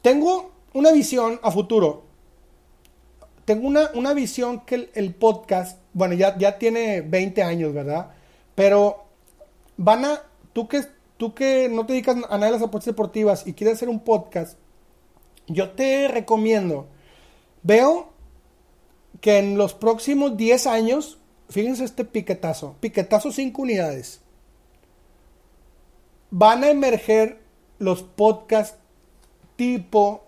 Tengo 0.01 0.51
una 0.73 0.91
visión 0.91 1.39
a 1.41 1.51
futuro. 1.51 2.03
Tengo 3.45 3.67
una, 3.67 3.89
una 3.95 4.13
visión 4.13 4.61
que 4.61 4.75
el, 4.75 4.89
el, 4.93 5.15
podcast, 5.15 5.79
bueno, 5.93 6.13
ya, 6.13 6.37
ya 6.37 6.57
tiene 6.59 7.01
20 7.01 7.43
años, 7.43 7.73
¿verdad? 7.73 8.11
Pero 8.55 9.03
van 9.77 10.05
a, 10.05 10.21
tú 10.53 10.67
que, 10.67 10.85
tú 11.23 11.33
que 11.33 11.69
no 11.69 11.85
te 11.85 11.93
dedicas 11.93 12.17
a 12.17 12.37
nada 12.37 12.47
de 12.47 12.51
las 12.51 12.61
apuestas 12.61 12.93
deportivas 12.93 13.47
y 13.47 13.53
quieres 13.53 13.77
hacer 13.77 13.87
un 13.87 14.01
podcast, 14.01 14.57
yo 15.47 15.71
te 15.71 16.09
recomiendo, 16.09 16.89
veo 17.61 18.09
que 19.21 19.37
en 19.37 19.57
los 19.57 19.73
próximos 19.73 20.35
10 20.35 20.67
años, 20.67 21.19
fíjense 21.47 21.85
este 21.85 22.03
piquetazo, 22.03 22.75
piquetazo 22.81 23.31
5 23.31 23.61
unidades, 23.61 24.19
van 26.29 26.65
a 26.65 26.71
emerger 26.71 27.39
los 27.79 28.03
podcasts 28.03 28.77
tipo 29.55 30.25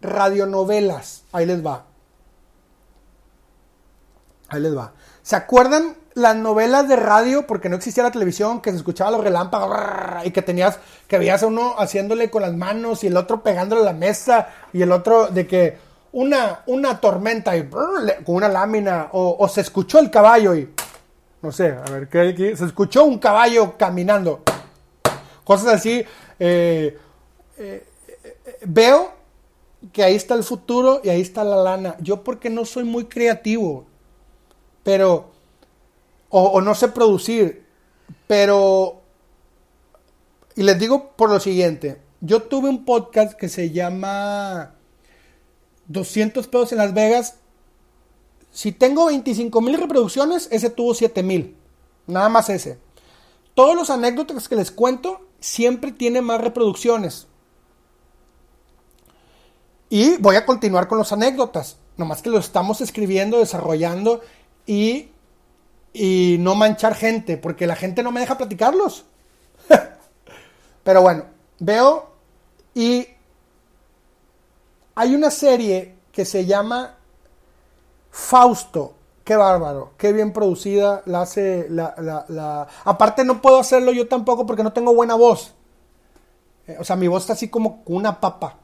radionovelas. 0.00 1.24
Ahí 1.30 1.44
les 1.44 1.62
va. 1.62 1.84
Ahí 4.48 4.62
les 4.62 4.74
va. 4.74 4.94
¿Se 5.20 5.36
acuerdan 5.36 5.94
las 6.18 6.36
novelas 6.36 6.88
de 6.88 6.96
radio? 6.96 7.46
Porque 7.46 7.68
no 7.68 7.76
existía 7.76 8.02
la 8.02 8.10
televisión, 8.10 8.60
que 8.60 8.70
se 8.70 8.76
escuchaba 8.76 9.10
los 9.10 9.22
relámpagos 9.22 9.76
y 10.24 10.30
que 10.30 10.42
tenías, 10.42 10.78
que 11.06 11.18
veías 11.18 11.42
a 11.42 11.46
uno 11.46 11.74
haciéndole 11.78 12.30
con 12.30 12.42
las 12.42 12.54
manos 12.54 13.04
y 13.04 13.06
el 13.06 13.16
otro 13.16 13.42
pegándole 13.42 13.82
a 13.82 13.86
la 13.86 13.92
mesa 13.92 14.48
y 14.72 14.82
el 14.82 14.92
otro 14.92 15.28
de 15.28 15.46
que 15.46 15.78
una, 16.12 16.62
una 16.66 17.00
tormenta 17.00 17.56
y 17.56 17.68
con 17.68 18.34
una 18.34 18.48
lámina 18.48 19.08
o, 19.12 19.48
se 19.48 19.60
escuchó 19.60 19.98
el 19.98 20.10
caballo 20.10 20.54
y 20.54 20.68
no 21.40 21.52
sé, 21.52 21.68
a 21.68 21.90
ver, 21.90 22.08
¿qué 22.08 22.20
hay 22.20 22.28
aquí? 22.30 22.56
Se 22.56 22.64
escuchó 22.64 23.04
un 23.04 23.18
caballo 23.18 23.76
caminando. 23.78 24.42
Cosas 25.44 25.74
así. 25.74 26.04
Eh, 26.40 26.98
eh, 27.56 27.86
veo 28.64 29.12
que 29.92 30.02
ahí 30.02 30.14
está 30.14 30.34
el 30.34 30.42
futuro 30.42 31.00
y 31.04 31.08
ahí 31.08 31.20
está 31.20 31.44
la 31.44 31.56
lana. 31.56 31.96
Yo 32.00 32.24
porque 32.24 32.50
no 32.50 32.64
soy 32.64 32.84
muy 32.84 33.04
creativo, 33.04 33.86
pero, 34.82 35.30
o, 36.30 36.60
no 36.60 36.74
sé 36.74 36.88
producir, 36.88 37.64
pero, 38.26 39.00
y 40.54 40.62
les 40.62 40.78
digo 40.78 41.12
por 41.16 41.30
lo 41.30 41.40
siguiente, 41.40 42.00
yo 42.20 42.42
tuve 42.42 42.68
un 42.68 42.84
podcast 42.84 43.34
que 43.34 43.48
se 43.48 43.70
llama 43.70 44.74
200 45.86 46.46
pesos 46.48 46.72
en 46.72 46.78
Las 46.78 46.92
Vegas. 46.92 47.36
Si 48.50 48.72
tengo 48.72 49.06
25 49.06 49.60
mil 49.60 49.78
reproducciones, 49.78 50.48
ese 50.50 50.70
tuvo 50.70 50.94
7 50.94 51.22
mil. 51.22 51.56
Nada 52.06 52.28
más 52.28 52.48
ese. 52.48 52.78
Todos 53.54 53.74
los 53.74 53.90
anécdotas 53.90 54.48
que 54.48 54.56
les 54.56 54.70
cuento 54.70 55.20
siempre 55.40 55.92
tienen 55.92 56.24
más 56.24 56.40
reproducciones. 56.40 57.26
Y 59.90 60.16
voy 60.18 60.36
a 60.36 60.44
continuar 60.44 60.88
con 60.88 60.98
las 60.98 61.12
anécdotas. 61.12 61.78
Nomás 61.96 62.22
que 62.22 62.30
lo 62.30 62.38
estamos 62.38 62.80
escribiendo, 62.80 63.38
desarrollando 63.38 64.20
y, 64.66 65.08
y 65.98 66.36
no 66.38 66.54
manchar 66.54 66.94
gente, 66.94 67.36
porque 67.36 67.66
la 67.66 67.74
gente 67.74 68.04
no 68.04 68.12
me 68.12 68.20
deja 68.20 68.38
platicarlos. 68.38 69.04
Pero 70.84 71.02
bueno, 71.02 71.24
veo 71.58 72.12
y 72.72 73.08
hay 74.94 75.14
una 75.14 75.32
serie 75.32 75.96
que 76.12 76.24
se 76.24 76.46
llama 76.46 76.94
Fausto. 78.10 78.94
Qué 79.24 79.34
bárbaro, 79.34 79.92
qué 79.98 80.12
bien 80.12 80.32
producida 80.32 81.02
la 81.04 81.22
hace 81.22 81.66
la, 81.68 82.24
la. 82.28 82.66
Aparte 82.84 83.24
no 83.24 83.42
puedo 83.42 83.58
hacerlo 83.58 83.92
yo 83.92 84.06
tampoco 84.08 84.46
porque 84.46 84.62
no 84.62 84.72
tengo 84.72 84.94
buena 84.94 85.16
voz. 85.16 85.52
Eh, 86.68 86.76
o 86.78 86.84
sea, 86.84 86.94
mi 86.94 87.08
voz 87.08 87.24
está 87.24 87.32
así 87.32 87.48
como 87.48 87.82
una 87.86 88.20
papa. 88.20 88.56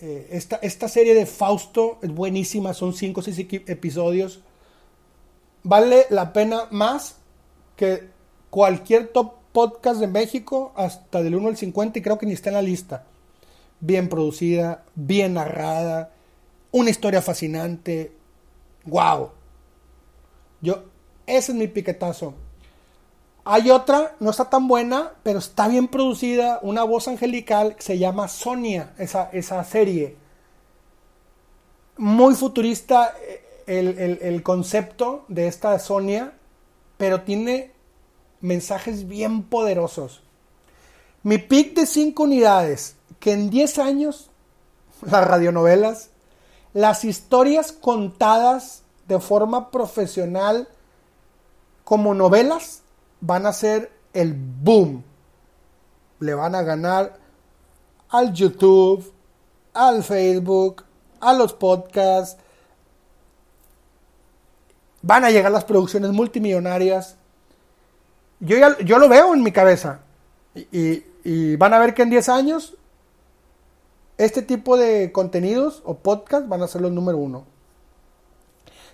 Eh, 0.00 0.28
esta, 0.32 0.56
esta, 0.56 0.88
serie 0.88 1.14
de 1.14 1.26
Fausto 1.26 1.98
es 2.02 2.12
buenísima, 2.12 2.74
son 2.74 2.92
5 2.92 3.20
o 3.20 3.22
6 3.22 3.38
episodios. 3.68 4.40
Vale 5.62 6.06
la 6.10 6.32
pena 6.32 6.66
más 6.70 7.16
que 7.76 8.08
cualquier 8.50 9.08
top 9.08 9.34
podcast 9.52 10.00
de 10.00 10.06
México, 10.06 10.72
hasta 10.76 11.22
del 11.22 11.34
1 11.34 11.48
al 11.48 11.56
50, 11.56 11.98
y 11.98 12.02
creo 12.02 12.18
que 12.18 12.26
ni 12.26 12.32
está 12.32 12.50
en 12.50 12.54
la 12.54 12.62
lista 12.62 13.04
bien 13.80 14.08
producida, 14.08 14.84
bien 14.94 15.34
narrada, 15.34 16.12
una 16.70 16.90
historia 16.90 17.22
fascinante. 17.22 18.12
¡Wow! 18.84 19.30
Yo, 20.60 20.84
ese 21.26 21.52
es 21.52 21.58
mi 21.58 21.66
piquetazo. 21.66 22.34
Hay 23.44 23.70
otra, 23.70 24.14
no 24.20 24.30
está 24.30 24.50
tan 24.50 24.68
buena, 24.68 25.12
pero 25.22 25.38
está 25.38 25.66
bien 25.66 25.88
producida, 25.88 26.60
una 26.62 26.84
voz 26.84 27.08
angelical 27.08 27.74
que 27.74 27.82
se 27.82 27.98
llama 27.98 28.28
Sonia, 28.28 28.92
esa, 28.98 29.30
esa 29.32 29.64
serie. 29.64 30.16
Muy 31.96 32.34
futurista 32.34 33.14
eh, 33.26 33.42
el, 33.78 34.18
el, 34.20 34.42
concepto 34.42 35.24
de 35.28 35.46
esta 35.46 35.78
Sonia, 35.78 36.32
pero 36.96 37.22
tiene 37.22 37.72
mensajes 38.40 39.06
bien 39.06 39.44
poderosos. 39.44 40.22
Mi 41.22 41.38
pick 41.38 41.74
de 41.74 41.86
5 41.86 42.22
unidades, 42.22 42.96
que 43.20 43.32
en 43.32 43.50
10 43.50 43.78
años 43.78 44.30
las 45.02 45.26
radionovelas, 45.26 46.10
las 46.72 47.04
historias 47.04 47.72
contadas 47.72 48.82
de 49.06 49.20
forma 49.20 49.70
profesional 49.70 50.68
como 51.84 52.14
novelas 52.14 52.82
van 53.20 53.46
a 53.46 53.52
ser 53.52 53.92
el 54.12 54.34
boom. 54.34 55.04
Le 56.20 56.34
van 56.34 56.54
a 56.54 56.62
ganar 56.62 57.18
al 58.08 58.32
YouTube, 58.32 59.12
al 59.72 60.04
Facebook, 60.04 60.84
a 61.20 61.32
los 61.32 61.52
podcasts. 61.52 62.40
Van 65.02 65.24
a 65.24 65.30
llegar 65.30 65.50
las 65.52 65.64
producciones 65.64 66.10
multimillonarias. 66.10 67.16
Yo, 68.40 68.56
ya, 68.58 68.78
yo 68.78 68.98
lo 68.98 69.08
veo 69.08 69.34
en 69.34 69.42
mi 69.42 69.52
cabeza. 69.52 70.00
Y, 70.54 71.56
van 71.56 71.74
a 71.74 71.78
ver 71.78 71.94
que 71.94 72.02
en 72.02 72.10
10 72.10 72.28
años 72.28 72.74
este 74.18 74.42
tipo 74.42 74.76
de 74.76 75.12
contenidos 75.12 75.82
o 75.84 75.98
podcast 75.98 76.48
van 76.48 76.62
a 76.62 76.68
ser 76.68 76.80
los 76.80 76.92
número 76.92 77.18
uno. 77.18 77.46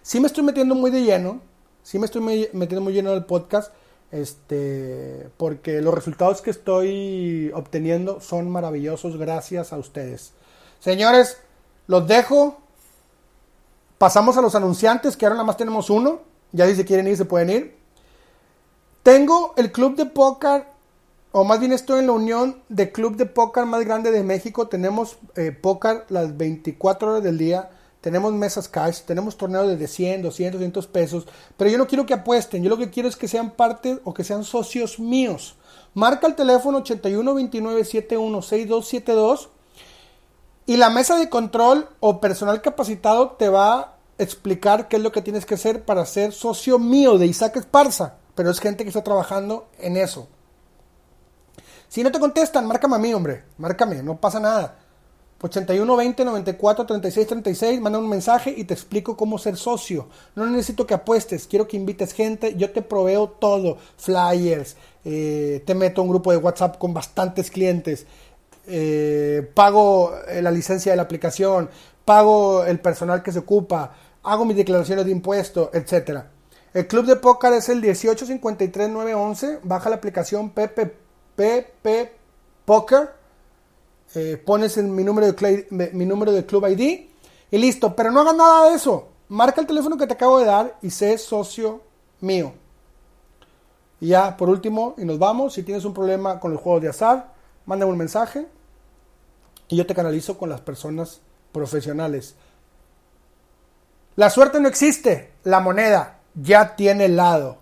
Sí 0.03 0.21
me 0.21 0.27
estoy 0.27 0.45
metiendo 0.45 0.75
muy 0.75 0.91
de 0.91 1.03
lleno, 1.03 1.41
sí 1.83 1.99
me 1.99 2.07
estoy 2.07 2.23
metiendo 2.53 2.81
muy 2.81 2.93
lleno 2.93 3.11
del 3.11 3.25
podcast, 3.25 3.73
este, 4.13 5.29
porque 5.37 5.81
los 5.83 5.95
resultados 5.95 6.43
que 6.43 6.51
estoy 6.51 7.51
obteniendo 7.55 8.21
son 8.21 8.51
maravillosos 8.51 9.17
gracias 9.17 9.73
a 9.73 9.79
ustedes. 9.79 10.33
Señores, 10.79 11.39
los 11.87 12.07
dejo. 12.07 12.61
Pasamos 13.99 14.37
a 14.37 14.43
los 14.43 14.55
anunciantes, 14.55 15.17
que 15.17 15.27
ahora 15.27 15.37
nada 15.37 15.47
más 15.47 15.57
tenemos 15.57 15.91
uno. 15.91 16.21
Ya 16.53 16.67
si 16.67 16.77
se 16.77 16.85
quieren 16.85 17.07
ir, 17.07 17.17
se 17.17 17.25
pueden 17.25 17.51
ir. 17.51 17.77
Tengo 19.03 19.55
el 19.57 19.73
club 19.73 19.97
de 19.97 20.07
póker 20.07 20.77
o 21.39 21.45
más 21.45 21.61
bien 21.61 21.73
estoy 21.73 21.99
en 21.99 22.07
la 22.07 22.13
unión 22.13 22.63
de 22.71 22.93
club 22.93 23.17
de 23.17 23.27
póker 23.27 23.67
más 23.67 23.85
grande 23.85 24.11
de 24.11 24.23
México. 24.23 24.69
Tenemos 24.69 25.19
eh, 25.35 25.53
póker 25.53 26.07
las 26.09 26.35
24 26.35 27.11
horas 27.11 27.23
del 27.23 27.37
día. 27.37 27.69
Tenemos 28.01 28.33
mesas 28.33 28.71
cash, 28.71 29.01
tenemos 29.03 29.37
torneos 29.37 29.79
de 29.79 29.87
100, 29.87 30.23
200, 30.23 30.59
200 30.59 30.87
pesos. 30.87 31.27
Pero 31.59 31.71
yo 31.71 31.77
no 31.77 31.87
quiero 31.87 32.07
que 32.07 32.15
apuesten. 32.15 32.63
Yo 32.63 32.71
lo 32.71 32.79
que 32.79 32.89
quiero 32.89 33.07
es 33.07 33.17
que 33.17 33.29
sean 33.29 33.51
parte 33.51 33.99
o 34.05 34.15
que 34.15 34.25
sean 34.25 34.45
socios 34.45 34.99
míos. 34.99 35.57
Marca 35.93 36.27
el 36.27 36.37
teléfono 36.37 36.79
81 36.79 37.35
29 37.35 37.85
71 37.85 38.41
6272 38.41 39.51
Y 40.67 40.77
la 40.77 40.91
mesa 40.91 41.17
de 41.17 41.29
control 41.29 41.89
o 42.01 42.21
personal 42.21 42.61
capacitado 42.61 43.31
te 43.33 43.49
va 43.49 43.79
a 43.79 43.97
explicar 44.19 44.89
qué 44.89 44.97
es 44.97 45.03
lo 45.03 45.13
que 45.13 45.23
tienes 45.23 45.47
que 45.47 45.55
hacer 45.55 45.85
para 45.85 46.05
ser 46.07 46.33
socio 46.33 46.81
mío 46.81 47.19
de 47.19 47.27
Isaac 47.27 47.57
Esparza. 47.57 48.17
Pero 48.35 48.51
es 48.51 48.59
gente 48.59 48.83
que 48.83 48.91
está 48.91 49.05
trabajando 49.05 49.69
en 49.79 49.97
eso. 49.97 50.29
Si 51.89 52.03
no 52.03 52.11
te 52.11 52.19
contestan, 52.19 52.67
márcame 52.67 52.97
a 52.97 52.99
mí, 52.99 53.15
hombre. 53.15 53.45
Márcame, 53.59 54.03
no 54.03 54.21
pasa 54.21 54.41
nada. 54.41 54.77
81 55.41 55.97
20 55.97 56.25
94 56.25 56.87
36 56.87 57.27
36, 57.27 57.81
manda 57.81 57.99
un 57.99 58.09
mensaje 58.09 58.55
y 58.57 58.65
te 58.65 58.75
explico 58.75 59.17
cómo 59.17 59.39
ser 59.39 59.57
socio. 59.57 60.09
No 60.35 60.47
necesito 60.47 60.87
que 60.87 60.95
apuestes, 60.95 61.47
quiero 61.47 61.69
que 61.69 61.77
invites 61.77 62.13
gente, 62.13 62.55
yo 62.57 62.71
te 62.71 62.81
proveo 62.81 63.29
todo, 63.29 63.77
flyers, 63.99 64.77
eh, 65.05 65.63
te 65.67 65.75
meto 65.75 66.03
un 66.03 66.09
grupo 66.09 66.33
de 66.33 66.39
WhatsApp 66.39 66.79
con 66.79 66.95
bastantes 66.95 67.51
clientes, 67.51 68.07
eh, 68.67 69.51
pago 69.55 70.13
eh, 70.29 70.43
la 70.43 70.51
licencia 70.51 70.93
de 70.93 70.97
la 70.97 71.03
aplicación, 71.03 71.71
pago 72.05 72.65
el 72.65 72.81
personal 72.81 73.23
que 73.23 73.33
se 73.33 73.41
ocupa, 73.41 73.95
hago 74.23 74.45
mis 74.45 74.57
declaraciones 74.57 75.05
de 75.05 75.11
impuestos, 75.13 75.71
etc. 75.73 76.25
El 76.75 76.87
club 76.87 77.07
de 77.07 77.17
póker 77.17 77.53
es 77.55 77.69
el 77.69 77.83
1853911, 77.83 79.61
baja 79.63 79.91
la 79.91 79.97
aplicación 79.97 80.53
Poker 82.65 83.11
eh, 84.15 84.43
pones 84.45 84.77
mi, 84.79 85.05
número 85.05 85.31
de 85.31 85.91
mi 85.93 86.07
número 86.07 86.33
de 86.33 86.45
Club 86.47 86.67
ID 86.69 87.07
y 87.51 87.59
listo. 87.59 87.95
Pero 87.95 88.11
no 88.11 88.21
hagas 88.21 88.37
nada 88.37 88.69
de 88.69 88.77
eso. 88.77 89.09
Marca 89.29 89.61
el 89.61 89.67
teléfono 89.67 89.97
que 89.97 90.07
te 90.07 90.15
acabo 90.15 90.39
de 90.39 90.47
dar 90.47 90.77
y 90.83 90.91
sé 90.91 91.17
socio 91.19 91.81
mío. 92.21 92.53
Y 94.01 94.09
ya, 94.09 94.37
por 94.37 94.49
último, 94.49 94.95
y 94.99 95.05
nos 95.05 95.19
vamos. 95.19 95.55
Si 95.55 95.63
tienes 95.63 95.85
un 95.85 95.95
problema 95.95 96.39
con 96.41 96.53
el 96.53 96.59
juego 96.59 96.81
de 96.81 96.89
azar, 96.89 97.33
mándame 97.65 97.93
un 97.93 97.99
mensaje 97.99 98.47
y 99.69 99.77
yo 99.77 99.87
te 99.87 99.95
canalizo 99.95 100.39
con 100.39 100.49
las 100.49 100.61
personas 100.61 101.21
profesionales. 101.53 102.35
La 104.17 104.31
suerte 104.31 104.61
no 104.61 104.69
existe, 104.69 105.33
la 105.45 105.61
moneda 105.61 106.21
ya 106.35 106.77
tiene 106.77 107.09
lado. 107.09 107.59